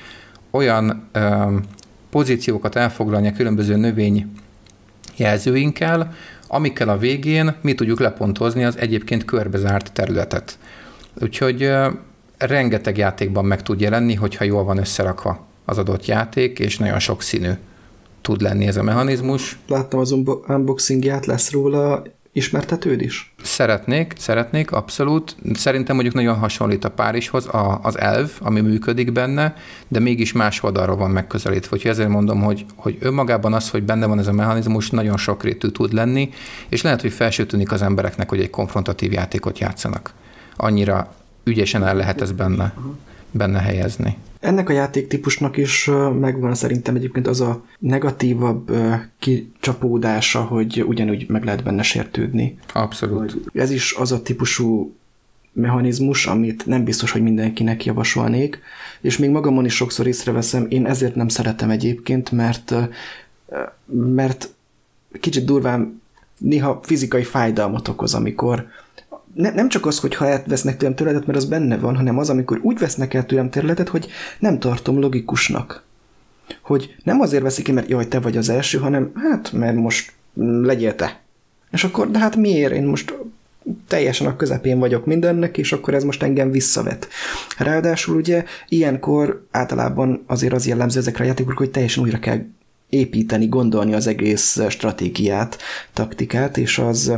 [0.50, 1.56] olyan ö,
[2.10, 4.32] pozíciókat elfoglalni a különböző növény
[5.16, 6.14] jelzőinkkel,
[6.48, 10.58] amikkel a végén mi tudjuk lepontozni az egyébként körbezárt területet.
[11.20, 11.70] Úgyhogy
[12.38, 17.50] rengeteg játékban meg tud jelenni, hogyha jól van összerakva az adott játék, és nagyon sokszínű
[18.20, 19.58] tud lenni ez a mechanizmus.
[19.66, 22.02] Láttam az unboxingját, lesz róla
[22.38, 23.32] ismertetőd is?
[23.42, 25.36] Szeretnék, szeretnék, abszolút.
[25.52, 29.56] Szerintem mondjuk nagyon hasonlít a Párizshoz a, az elv, ami működik benne,
[29.88, 31.76] de mégis más oldalról van megközelítve.
[31.76, 35.68] Úgyhogy ezért mondom, hogy, hogy önmagában az, hogy benne van ez a mechanizmus, nagyon sokrétű
[35.68, 36.30] tud lenni,
[36.68, 40.12] és lehet, hogy felsőtűnik az embereknek, hogy egy konfrontatív játékot játszanak.
[40.56, 41.14] Annyira
[41.44, 42.74] ügyesen el lehet ez benne,
[43.30, 44.16] benne helyezni.
[44.40, 48.72] Ennek a játéktípusnak is megvan szerintem egyébként az a negatívabb
[49.18, 52.58] kicsapódása, hogy ugyanúgy meg lehet benne sértődni.
[52.72, 53.36] Abszolút.
[53.54, 54.94] Ez is az a típusú
[55.52, 58.60] mechanizmus, amit nem biztos, hogy mindenkinek javasolnék,
[59.00, 62.74] és még magamon is sokszor észreveszem, én ezért nem szeretem egyébként, mert,
[63.86, 64.54] mert
[65.20, 66.02] kicsit durván
[66.38, 68.66] néha fizikai fájdalmat okoz, amikor
[69.38, 72.30] ne, nem csak az, hogy ha elvesznek tőlem területet, mert az benne van, hanem az,
[72.30, 74.08] amikor úgy vesznek el tőlem területet, hogy
[74.38, 75.82] nem tartom logikusnak.
[76.62, 80.12] Hogy nem azért veszik ki, mert jaj, te vagy az első, hanem hát, mert most
[80.40, 81.20] legyél te.
[81.70, 82.72] És akkor, de hát miért?
[82.72, 83.14] Én most
[83.88, 87.08] teljesen a közepén vagyok mindennek, és akkor ez most engem visszavet.
[87.58, 92.44] Ráadásul ugye ilyenkor általában azért az jellemző ezekre a játékokra, hogy teljesen újra kell
[92.88, 95.58] építeni, gondolni az egész stratégiát,
[95.92, 97.12] taktikát, és az,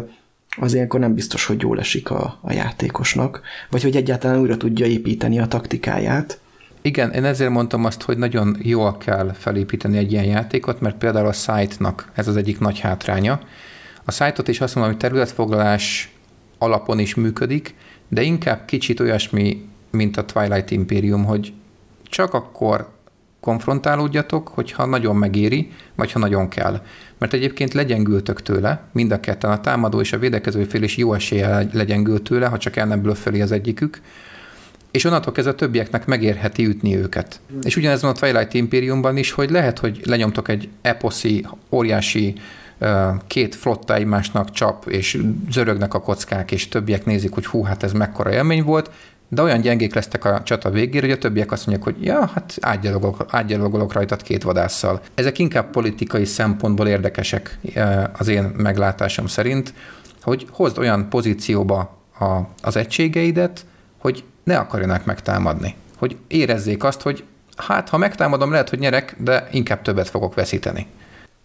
[0.57, 3.40] az ilyenkor nem biztos, hogy jól esik a, a játékosnak,
[3.70, 6.40] vagy hogy egyáltalán újra tudja építeni a taktikáját.
[6.82, 11.26] Igen, én ezért mondtam azt, hogy nagyon jól kell felépíteni egy ilyen játékot, mert például
[11.26, 13.40] a site-nak ez az egyik nagy hátránya.
[14.05, 16.12] A site-ot is azt mondom, hogy területfoglalás
[16.59, 17.74] alapon is működik,
[18.09, 21.53] de inkább kicsit olyasmi, mint a Twilight Imperium, hogy
[22.03, 22.88] csak akkor
[23.40, 26.82] konfrontálódjatok, hogyha nagyon megéri, vagy ha nagyon kell.
[27.21, 31.14] Mert egyébként legyengültök tőle, mind a ketten, a támadó és a védekező fél is jó
[31.14, 34.01] esélye legyengült tőle, ha csak el nem blöffeli az egyikük,
[34.91, 37.41] és onnantól kezdve a többieknek megérheti ütni őket.
[37.53, 37.59] Mm.
[37.62, 42.35] És ugyanez van a Twilight Imperiumban is, hogy lehet, hogy lenyomtok egy eposzi, óriási
[43.27, 45.18] két flotta egymásnak csap, és
[45.51, 48.91] zörögnek a kockák, és többiek nézik, hogy hú, hát ez mekkora élmény volt,
[49.33, 52.57] de olyan gyengék lesztek a csata végére, hogy a többiek azt mondják, hogy ja, hát
[52.61, 55.01] átgyalogolok, átgyalogolok rajtad két vadásszal.
[55.14, 59.74] Ezek inkább politikai szempontból érdekesek e, az én meglátásom szerint,
[60.22, 63.66] hogy hozd olyan pozícióba a, az egységeidet,
[63.99, 65.74] hogy ne akarjanak megtámadni.
[65.99, 67.24] Hogy érezzék azt, hogy
[67.57, 70.87] hát ha megtámadom, lehet, hogy nyerek, de inkább többet fogok veszíteni.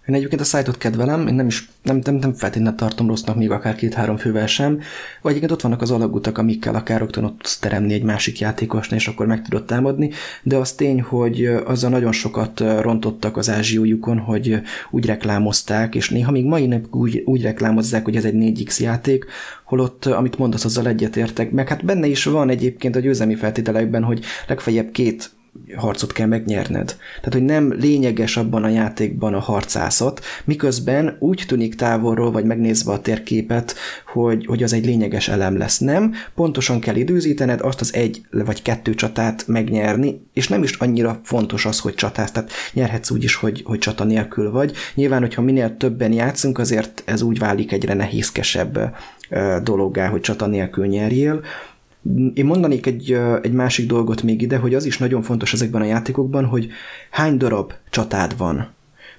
[0.08, 3.51] Én egyébként a szájtot kedvelem, én nem is nem, nem, nem feltétlenül tartom rossznak még
[3.51, 4.80] akár két-három fővel sem,
[5.22, 8.99] vagy egyébként ott vannak az alagutak, amikkel akár rögtön ott tudsz teremni egy másik játékosnál,
[8.99, 10.10] és akkor meg tudod támadni,
[10.43, 16.32] de az tény, hogy azzal nagyon sokat rontottak az ázsiójukon, hogy úgy reklámozták, és néha
[16.32, 19.26] még mai nap úgy, úgy reklámozzák, hogy ez egy 4X játék,
[19.66, 24.24] holott, amit mondasz, azzal egyetértek, meg hát benne is van egyébként a győzelmi feltételekben, hogy
[24.47, 25.30] legfeljebb két
[25.76, 26.95] harcot kell megnyerned.
[27.16, 32.91] Tehát, hogy nem lényeges abban a játékban a harcászat, miközben úgy tűnik távolról, vagy megnézve
[32.91, 33.76] a térképet,
[34.14, 35.78] hogy, hogy az egy lényeges elem lesz.
[35.78, 41.20] Nem, pontosan kell időzítened azt az egy vagy kettő csatát megnyerni, és nem is annyira
[41.24, 44.74] fontos az, hogy csatász, tehát nyerhetsz úgy is, hogy, hogy csata nélkül vagy.
[44.95, 48.95] Nyilván, hogyha minél többen játszunk, azért ez úgy válik egyre nehézkesebb
[49.64, 51.41] dologgá, hogy csata nélkül nyerjél.
[52.34, 55.86] Én mondanék egy, egy másik dolgot még ide, hogy az is nagyon fontos ezekben a
[55.86, 56.68] játékokban, hogy
[57.10, 58.74] hány darab csatád van.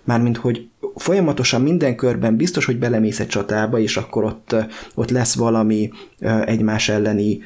[0.04, 4.54] Mármint, hogy folyamatosan minden körben biztos, hogy belemész egy csatába, és akkor ott,
[4.94, 5.90] ott lesz valami
[6.44, 7.38] egymás elleni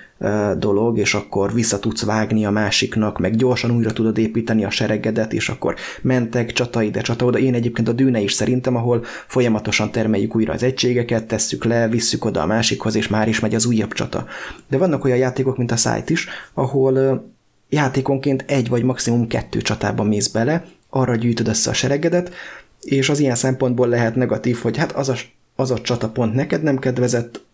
[0.59, 5.32] dolog, és akkor vissza tudsz vágni a másiknak, meg gyorsan újra tudod építeni a seregedet,
[5.32, 7.38] és akkor mentek csata ide, csata oda.
[7.38, 12.24] Én egyébként a dűne is szerintem, ahol folyamatosan termeljük újra az egységeket, tesszük le, visszük
[12.24, 14.26] oda a másikhoz, és már is megy az újabb csata.
[14.68, 17.24] De vannak olyan játékok, mint a Sight is, ahol
[17.68, 22.32] játékonként egy vagy maximum kettő csatában mész bele, arra gyűjtöd össze a seregedet,
[22.81, 25.14] és az ilyen szempontból lehet negatív, hogy hát az a,
[25.57, 27.49] az a csata pont neked nem kedvezett,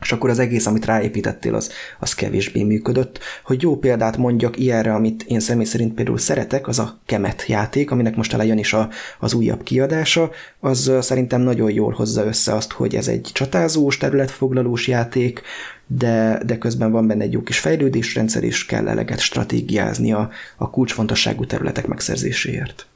[0.00, 3.18] és akkor az egész, amit ráépítettél, az, az kevésbé működött.
[3.44, 7.90] Hogy jó példát mondjak ilyenre, amit én személy szerint például szeretek, az a Kemet játék,
[7.90, 8.88] aminek most elejön is a,
[9.18, 10.30] az újabb kiadása,
[10.60, 15.42] az szerintem nagyon jól hozza össze azt, hogy ez egy csatázós, területfoglalós játék,
[15.86, 20.70] de, de közben van benne egy jó kis fejlődésrendszer, és kell eleget stratégiázni a, a
[20.70, 22.86] kulcsfontosságú területek megszerzéséért.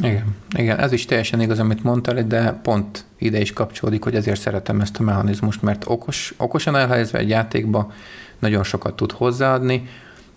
[0.00, 4.40] Igen, igen, ez is teljesen igaz, amit mondtál, de pont ide is kapcsolódik, hogy ezért
[4.40, 7.92] szeretem ezt a mechanizmust, mert okos, okosan elhelyezve egy játékba
[8.38, 9.88] nagyon sokat tud hozzáadni.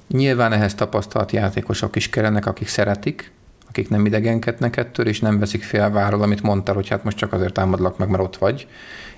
[0.08, 3.32] Nyilván ehhez tapasztalt játékosok is kellenek, akik szeretik,
[3.70, 7.54] akik nem idegenkednek ettől, és nem veszik félváról, amit mondtál, hogy hát most csak azért
[7.54, 8.68] támadlak meg, mert ott vagy.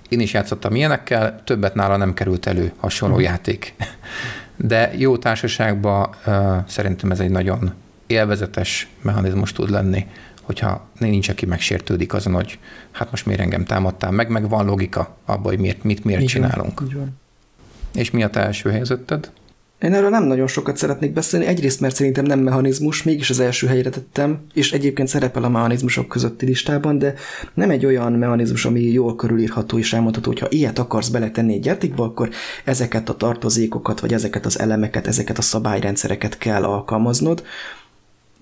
[0.09, 3.29] Én is játszottam ilyenekkel, többet nála nem került elő hasonló uh-huh.
[3.29, 3.73] játék.
[4.55, 7.73] De jó társaságban uh, szerintem ez egy nagyon
[8.07, 10.07] élvezetes mechanizmus tud lenni
[10.43, 12.59] hogyha nincs, aki megsértődik azon, hogy
[12.91, 16.27] hát most miért engem támadtál meg, meg van logika abban, hogy miért, mit miért így
[16.27, 16.79] csinálunk.
[16.79, 17.21] Van, így van.
[17.93, 19.31] És mi a te első helyzeted?
[19.83, 23.67] Én erről nem nagyon sokat szeretnék beszélni, egyrészt mert szerintem nem mechanizmus, mégis az első
[23.67, 27.13] helyre tettem, és egyébként szerepel a mechanizmusok közötti listában, de
[27.53, 31.65] nem egy olyan mechanizmus, ami jól körülírható és elmondható, hogy ha ilyet akarsz beletenni egy
[31.65, 32.29] játékba, akkor
[32.63, 37.43] ezeket a tartozékokat, vagy ezeket az elemeket, ezeket a szabályrendszereket kell alkalmaznod,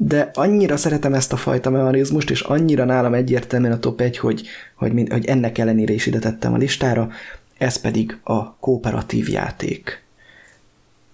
[0.03, 4.47] de annyira szeretem ezt a fajta mechanizmust, és annyira nálam egyértelműen a top 1, hogy,
[4.75, 7.09] hogy, hogy ennek ellenére is ide tettem a listára,
[7.57, 10.03] ez pedig a kooperatív játék.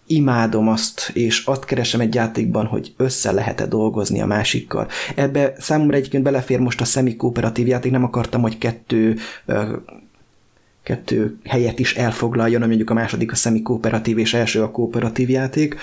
[0.06, 4.88] Imádom azt, és azt keresem egy játékban, hogy össze lehet-e dolgozni a másikkal.
[5.16, 9.18] Ebbe számomra egyébként belefér most a szemi-kooperatív játék, nem akartam, hogy kettő
[10.84, 15.76] kettő helyet is elfoglaljon, mondjuk a második a szemi-kooperatív és első a kooperatív játék,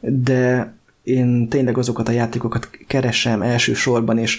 [0.00, 0.76] de
[1.08, 4.38] én tényleg azokat a játékokat keresem elsősorban, és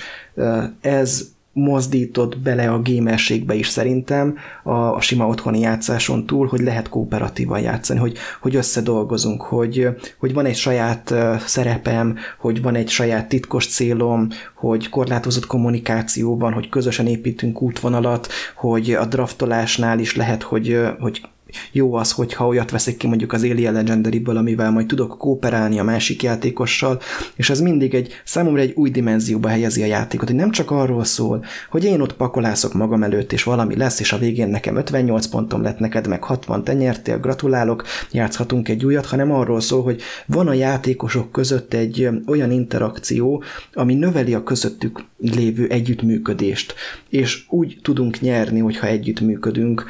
[0.82, 6.90] ez mozdított bele a gamerségbe is szerintem a, a sima otthoni játszáson túl, hogy lehet
[6.90, 9.88] kooperatívan játszani, hogy, hogy összedolgozunk, hogy,
[10.20, 11.14] hogy van egy saját
[11.46, 18.28] szerepem, hogy van egy saját titkos célom, hogy korlátozott kommunikáció van, hogy közösen építünk útvonalat,
[18.56, 21.22] hogy a draftolásnál is lehet, hogy, hogy
[21.72, 25.84] jó az, hogyha olyat veszik ki mondjuk az Alien Legendary-ből, amivel majd tudok kooperálni a
[25.84, 27.00] másik játékossal,
[27.36, 31.04] és ez mindig egy számomra egy új dimenzióba helyezi a játékot, hogy nem csak arról
[31.04, 35.26] szól, hogy én ott pakolászok magam előtt, és valami lesz, és a végén nekem 58
[35.26, 40.02] pontom lett, neked meg 60, te nyertél, gratulálok, játszhatunk egy újat, hanem arról szól, hogy
[40.26, 43.44] van a játékosok között egy olyan interakció,
[43.74, 46.74] ami növeli a közöttük lévő együttműködést,
[47.10, 49.86] és úgy tudunk nyerni, hogyha együttműködünk,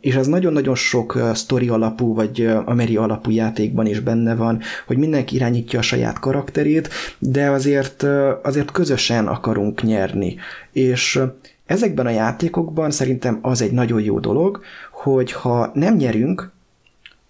[0.00, 5.34] és ez nagyon-nagyon sok sztori alapú, vagy ameri alapú játékban is benne van, hogy mindenki
[5.34, 8.02] irányítja a saját karakterét, de azért,
[8.42, 10.36] azért közösen akarunk nyerni.
[10.72, 11.20] És
[11.66, 14.60] ezekben a játékokban szerintem az egy nagyon jó dolog,
[14.90, 16.50] hogy ha nem nyerünk,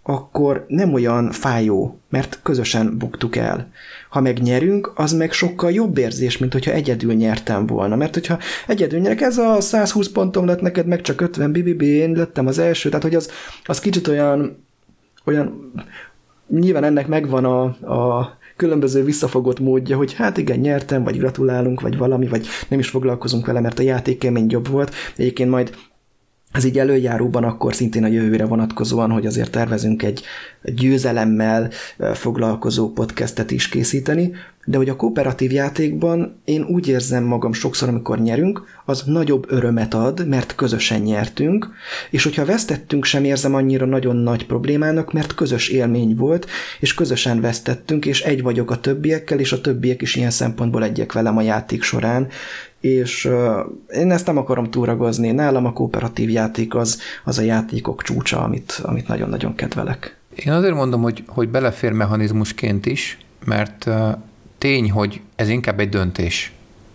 [0.03, 3.71] akkor nem olyan fájó, mert közösen buktuk el.
[4.09, 7.97] Ha meg nyerünk, az meg sokkal jobb érzés, mint hogyha egyedül nyertem volna.
[7.97, 12.13] Mert hogyha egyedül nyerek, ez a 120 pontom lett neked, meg csak 50 BBB, én
[12.13, 13.31] lettem az első, tehát hogy az,
[13.65, 14.65] az kicsit olyan,
[15.25, 15.73] olyan
[16.49, 17.63] nyilván ennek megvan a,
[17.95, 22.89] a különböző visszafogott módja, hogy hát igen, nyertem, vagy gratulálunk, vagy valami, vagy nem is
[22.89, 24.95] foglalkozunk vele, mert a játék jobb volt.
[25.17, 25.75] Egyébként majd
[26.53, 30.23] ez így előjáróban akkor szintén a jövőre vonatkozóan, hogy azért tervezünk egy
[30.63, 31.71] győzelemmel
[32.15, 34.33] foglalkozó podcastet is készíteni,
[34.65, 39.95] de hogy a kooperatív játékban én úgy érzem magam sokszor, amikor nyerünk, az nagyobb örömet
[39.95, 41.71] ad, mert közösen nyertünk,
[42.11, 46.47] és hogyha vesztettünk, sem érzem annyira nagyon nagy problémának, mert közös élmény volt,
[46.81, 51.13] és közösen vesztettünk, és egy vagyok a többiekkel, és a többiek is ilyen szempontból egyek
[51.13, 52.29] velem a játék során,
[52.81, 53.59] és uh,
[53.89, 55.31] én ezt nem akarom túragozni.
[55.31, 60.19] Nálam a kooperatív játék az, az a játékok csúcsa, amit, amit nagyon-nagyon kedvelek.
[60.35, 63.91] Én azért mondom, hogy, hogy belefér mechanizmusként is, mert
[64.59, 66.53] tény, hogy ez inkább egy döntés,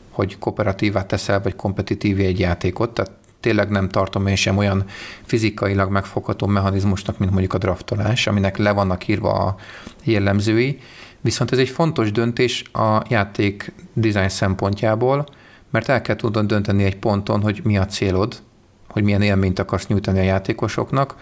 [0.09, 4.85] hogy kooperatívá teszel, vagy kompetitív egy játékot, tehát tényleg nem tartom én sem olyan
[5.23, 9.55] fizikailag megfogható mechanizmusnak, mint mondjuk a draftolás, aminek le vannak írva a
[10.03, 10.79] jellemzői,
[11.21, 15.25] viszont ez egy fontos döntés a játék design szempontjából,
[15.75, 18.41] mert el kell tudod dönteni egy ponton, hogy mi a célod,
[18.89, 21.15] hogy milyen élményt akarsz nyújtani a játékosoknak,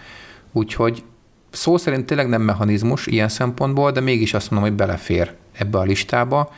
[0.52, 1.04] úgyhogy
[1.50, 5.82] szó szerint tényleg nem mechanizmus ilyen szempontból, de mégis azt mondom, hogy belefér ebbe a
[5.82, 6.52] listába,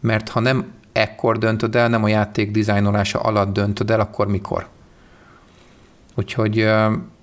[0.00, 4.68] mert ha nem ekkor döntöd el, nem a játék dizájnolása alatt döntöd el, akkor mikor?
[6.14, 6.56] Úgyhogy,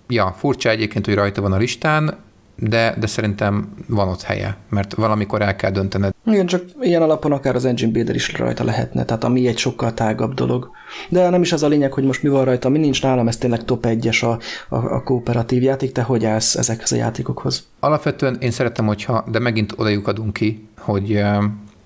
[0.08, 2.18] ja, furcsa egyébként, hogy rajta van a listán,
[2.60, 6.14] de, de szerintem van ott helye, mert valamikor el kell döntened.
[6.26, 9.94] Igen, csak ilyen alapon akár az Engine Builder is rajta lehetne, tehát ami egy sokkal
[9.94, 10.70] tágabb dolog.
[11.10, 13.38] De nem is az a lényeg, hogy most mi van rajta, mi nincs nálam, ez
[13.38, 14.40] tényleg top 1-es a,
[14.76, 17.68] a, a kooperatív játék, te hogy állsz ezekhez a játékokhoz?
[17.80, 21.24] Alapvetően én szeretem, hogyha, de megint odajuk adunk ki, hogy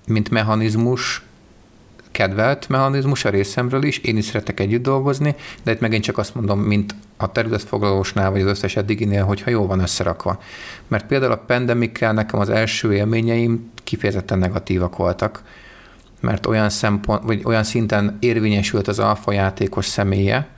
[0.06, 1.22] mint mechanizmus
[2.14, 6.34] kedvelt mechanizmus a részemről is, én is szeretek együtt dolgozni, de itt megint csak azt
[6.34, 10.42] mondom, mint a területfoglalósnál, vagy az összes eddiginél, hogyha jó van összerakva.
[10.88, 15.42] Mert például a pandemikkel nekem az első élményeim kifejezetten negatívak voltak,
[16.20, 20.48] mert olyan, szempont, vagy olyan szinten érvényesült az alfa játékos személye,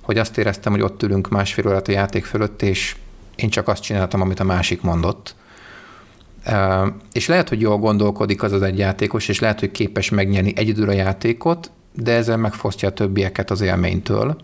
[0.00, 2.96] hogy azt éreztem, hogy ott ülünk másfél órát a játék fölött, és
[3.36, 5.34] én csak azt csináltam, amit a másik mondott,
[7.12, 10.88] és lehet, hogy jól gondolkodik az az egy játékos, és lehet, hogy képes megnyerni egyedül
[10.88, 14.36] a játékot, de ezzel megfosztja a többieket az élménytől,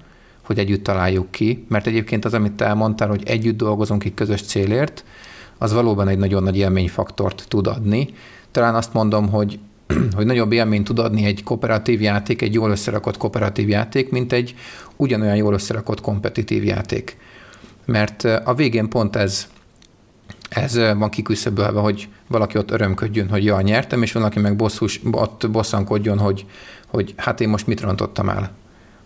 [0.43, 4.43] hogy együtt találjuk ki, mert egyébként az, amit te elmondtál, hogy együtt dolgozunk egy közös
[4.43, 5.05] célért,
[5.59, 8.15] az valóban egy nagyon nagy élményfaktort tud adni.
[8.51, 9.59] Talán azt mondom, hogy,
[10.17, 14.55] hogy nagyobb élményt tud adni egy kooperatív játék, egy jól összerakott kooperatív játék, mint egy
[14.97, 17.17] ugyanolyan jól összerakott kompetitív játék.
[17.85, 19.47] Mert a végén pont ez
[20.55, 25.51] ez van kiküszöbölve, hogy valaki ott örömködjön, hogy ja, nyertem, és valaki meg bosszus, ott
[25.51, 26.47] bosszankodjon, hogy,
[26.87, 28.51] hogy hát én most mit rontottam el.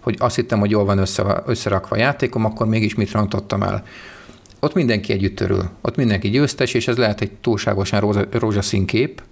[0.01, 3.85] Hogy azt hittem, hogy jól van össze, összerakva a játékom, akkor mégis mit rontottam el.
[4.61, 5.71] Ott mindenki együtt örül.
[5.81, 9.23] Ott mindenki győztes, és ez lehet egy túlságosan rózsa, rózsaszín kép,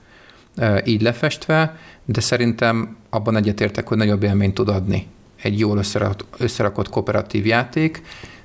[0.84, 5.06] így lefestve, de szerintem abban egyetértek, hogy nagyobb élményt tud adni
[5.42, 8.02] egy jól összerakott, összerakott kooperatív játék,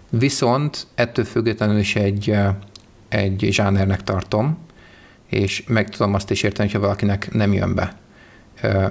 [0.09, 2.35] viszont ettől függetlenül is egy,
[3.09, 4.57] egy zsánernek tartom,
[5.27, 7.95] és meg tudom azt is érteni, hogyha valakinek nem jön be.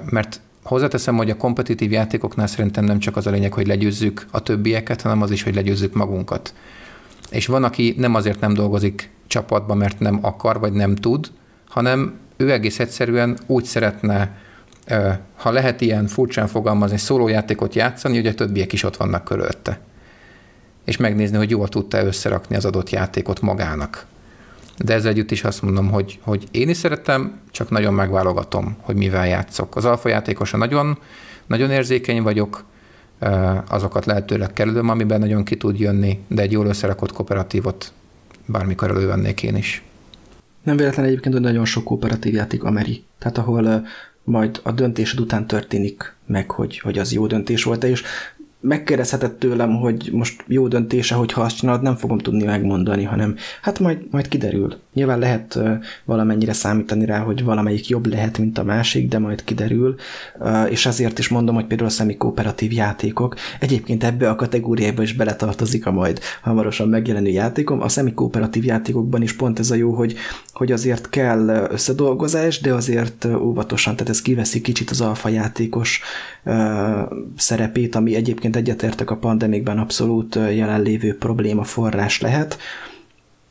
[0.09, 4.39] Mert hozzáteszem, hogy a kompetitív játékoknál szerintem nem csak az a lényeg, hogy legyőzzük a
[4.39, 6.53] többieket, hanem az is, hogy legyőzzük magunkat.
[7.29, 11.31] És van, aki nem azért nem dolgozik csapatban, mert nem akar, vagy nem tud,
[11.67, 14.37] hanem ő egész egyszerűen úgy szeretne,
[15.35, 19.79] ha lehet ilyen furcsán fogalmazni, szólójátékot játszani, hogy a többiek is ott vannak körülötte
[20.89, 24.05] és megnézni, hogy jól tudta összerakni az adott játékot magának.
[24.77, 28.95] De ezzel együtt is azt mondom, hogy, hogy én is szeretem, csak nagyon megválogatom, hogy
[28.95, 29.75] mivel játszok.
[29.75, 30.97] Az alfa játékosa nagyon,
[31.47, 32.63] nagyon érzékeny vagyok,
[33.67, 37.93] azokat lehetőleg kerülöm, amiben nagyon ki tud jönni, de egy jól összerakott kooperatívot
[38.45, 39.83] bármikor elővennék én is.
[40.63, 43.87] Nem véletlen egyébként, hogy nagyon sok kooperatív játék ameri, tehát ahol
[44.23, 48.03] majd a döntésed után történik meg, hogy, hogy az jó döntés volt, és
[48.61, 53.79] megkérdezheted tőlem, hogy most jó döntése, hogyha azt csinálod, nem fogom tudni megmondani, hanem hát
[53.79, 54.75] majd, majd kiderül.
[54.93, 55.59] Nyilván lehet
[56.05, 59.95] valamennyire számítani rá, hogy valamelyik jobb lehet, mint a másik, de majd kiderül,
[60.69, 65.85] és ezért is mondom, hogy például a szemikooperatív játékok, egyébként ebbe a kategóriába is beletartozik
[65.85, 70.15] a majd hamarosan megjelenő játékom, a szemikooperatív játékokban is pont ez a jó, hogy,
[70.53, 76.01] hogy azért kell összedolgozás, de azért óvatosan, tehát ez kiveszi kicsit az alfa játékos
[77.35, 82.57] szerepét, ami egyébként egyetértek a pandemikben abszolút jelenlévő probléma forrás lehet,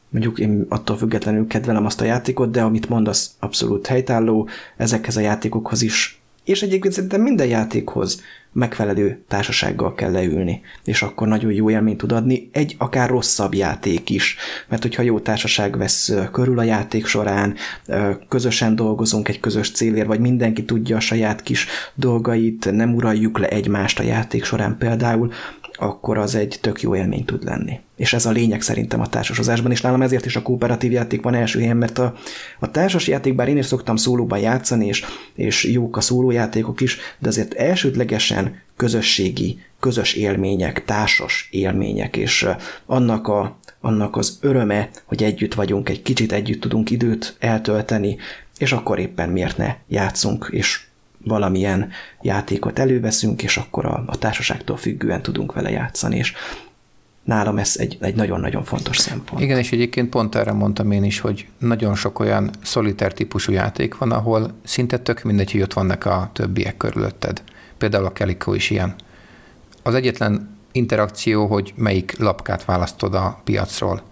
[0.08, 5.20] mondjuk én attól függetlenül kedvelem azt a játékot, de amit mondasz abszolút helytálló, ezekhez a
[5.20, 8.22] játékokhoz is, és egyébként szerintem minden játékhoz
[8.52, 14.10] megfelelő társasággal kell leülni, és akkor nagyon jó élményt tud adni, egy akár rosszabb játék
[14.10, 14.36] is,
[14.68, 17.54] mert hogyha jó társaság vesz körül a játék során,
[18.28, 23.48] közösen dolgozunk egy közös célért, vagy mindenki tudja a saját kis dolgait, nem uraljuk le
[23.48, 25.32] egymást a játék során például,
[25.78, 27.80] akkor az egy tök jó élmény tud lenni.
[27.96, 31.34] És ez a lényeg szerintem a társasozásban, és nálam ezért is a kooperatív játék van
[31.34, 32.14] első helyen, mert a,
[32.58, 35.04] a társas játék, bár én is szoktam szólóban játszani, és,
[35.34, 42.48] és jók a szólójátékok is, de azért elsődlegesen közösségi, közös élmények, társas élmények, és
[42.86, 48.16] annak, a, annak az öröme, hogy együtt vagyunk, egy kicsit együtt tudunk időt eltölteni,
[48.58, 50.87] és akkor éppen miért ne játszunk, és
[51.28, 51.90] valamilyen
[52.22, 56.32] játékot előveszünk, és akkor a, a társaságtól függően tudunk vele játszani, és
[57.24, 59.42] nálam ez egy, egy nagyon-nagyon fontos szempont.
[59.42, 63.98] Igen, és egyébként pont erre mondtam én is, hogy nagyon sok olyan szoliter típusú játék
[63.98, 67.42] van, ahol szinte tök mindegy, hogy ott vannak a többiek körülötted.
[67.78, 68.94] Például a Calico is ilyen.
[69.82, 74.02] Az egyetlen interakció, hogy melyik lapkát választod a piacról.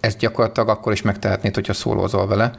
[0.00, 2.58] Ezt gyakorlatilag akkor is megtehetnéd, hogyha szólózol vele,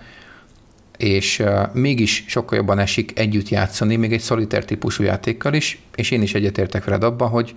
[0.98, 6.22] és mégis sokkal jobban esik együtt játszani, még egy szoliter típusú játékkal is, és én
[6.22, 7.56] is egyetértek veled abban, hogy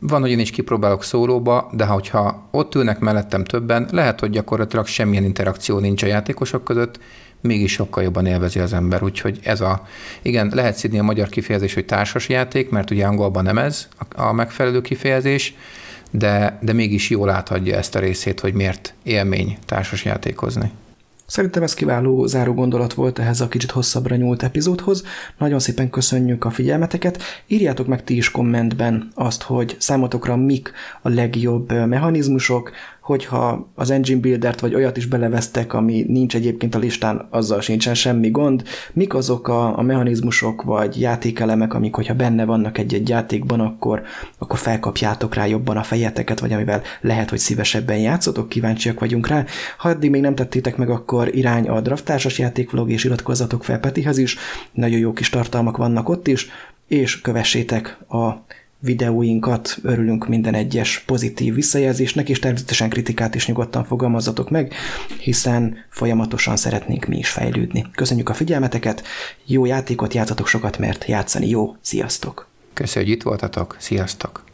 [0.00, 4.86] van, hogy én is kipróbálok szólóba, de hogyha ott ülnek mellettem többen, lehet, hogy gyakorlatilag
[4.86, 7.00] semmilyen interakció nincs a játékosok között,
[7.40, 9.02] mégis sokkal jobban élvezi az ember.
[9.02, 9.86] Úgyhogy ez a,
[10.22, 14.32] igen, lehet szidni a magyar kifejezés, hogy társas játék, mert ugye angolban nem ez a
[14.32, 15.54] megfelelő kifejezés,
[16.10, 20.70] de, de mégis jól átadja ezt a részét, hogy miért élmény társas játékozni.
[21.30, 25.04] Szerintem ez kiváló záró gondolat volt ehhez a kicsit hosszabbra nyúlt epizódhoz.
[25.38, 27.22] Nagyon szépen köszönjük a figyelmeteket.
[27.46, 30.72] Írjátok meg ti is kommentben azt, hogy számotokra mik
[31.02, 32.70] a legjobb mechanizmusok,
[33.10, 37.94] hogyha az engine buildert vagy olyat is belevesztek, ami nincs egyébként a listán, azzal sincsen
[37.94, 38.62] semmi gond.
[38.92, 44.02] Mik azok a, a mechanizmusok vagy játékelemek, amik, hogyha benne vannak egy-egy játékban, akkor,
[44.38, 49.44] akkor felkapjátok rá jobban a fejeteket, vagy amivel lehet, hogy szívesebben játszotok, kíváncsiak vagyunk rá.
[49.78, 54.18] Ha eddig még nem tettétek meg, akkor irány a drafttársas játékvlog, és iratkozzatok fel Petihez
[54.18, 54.36] is,
[54.72, 56.48] nagyon jó kis tartalmak vannak ott is,
[56.88, 58.30] és kövessétek a
[58.80, 64.74] videóinkat, örülünk minden egyes pozitív visszajelzésnek, és természetesen kritikát is nyugodtan fogalmazzatok meg,
[65.20, 67.86] hiszen folyamatosan szeretnénk mi is fejlődni.
[67.94, 69.02] Köszönjük a figyelmeteket,
[69.44, 72.48] jó játékot játszatok sokat, mert játszani jó, sziasztok!
[72.74, 74.49] Köszönjük, hogy itt voltatok, sziasztok!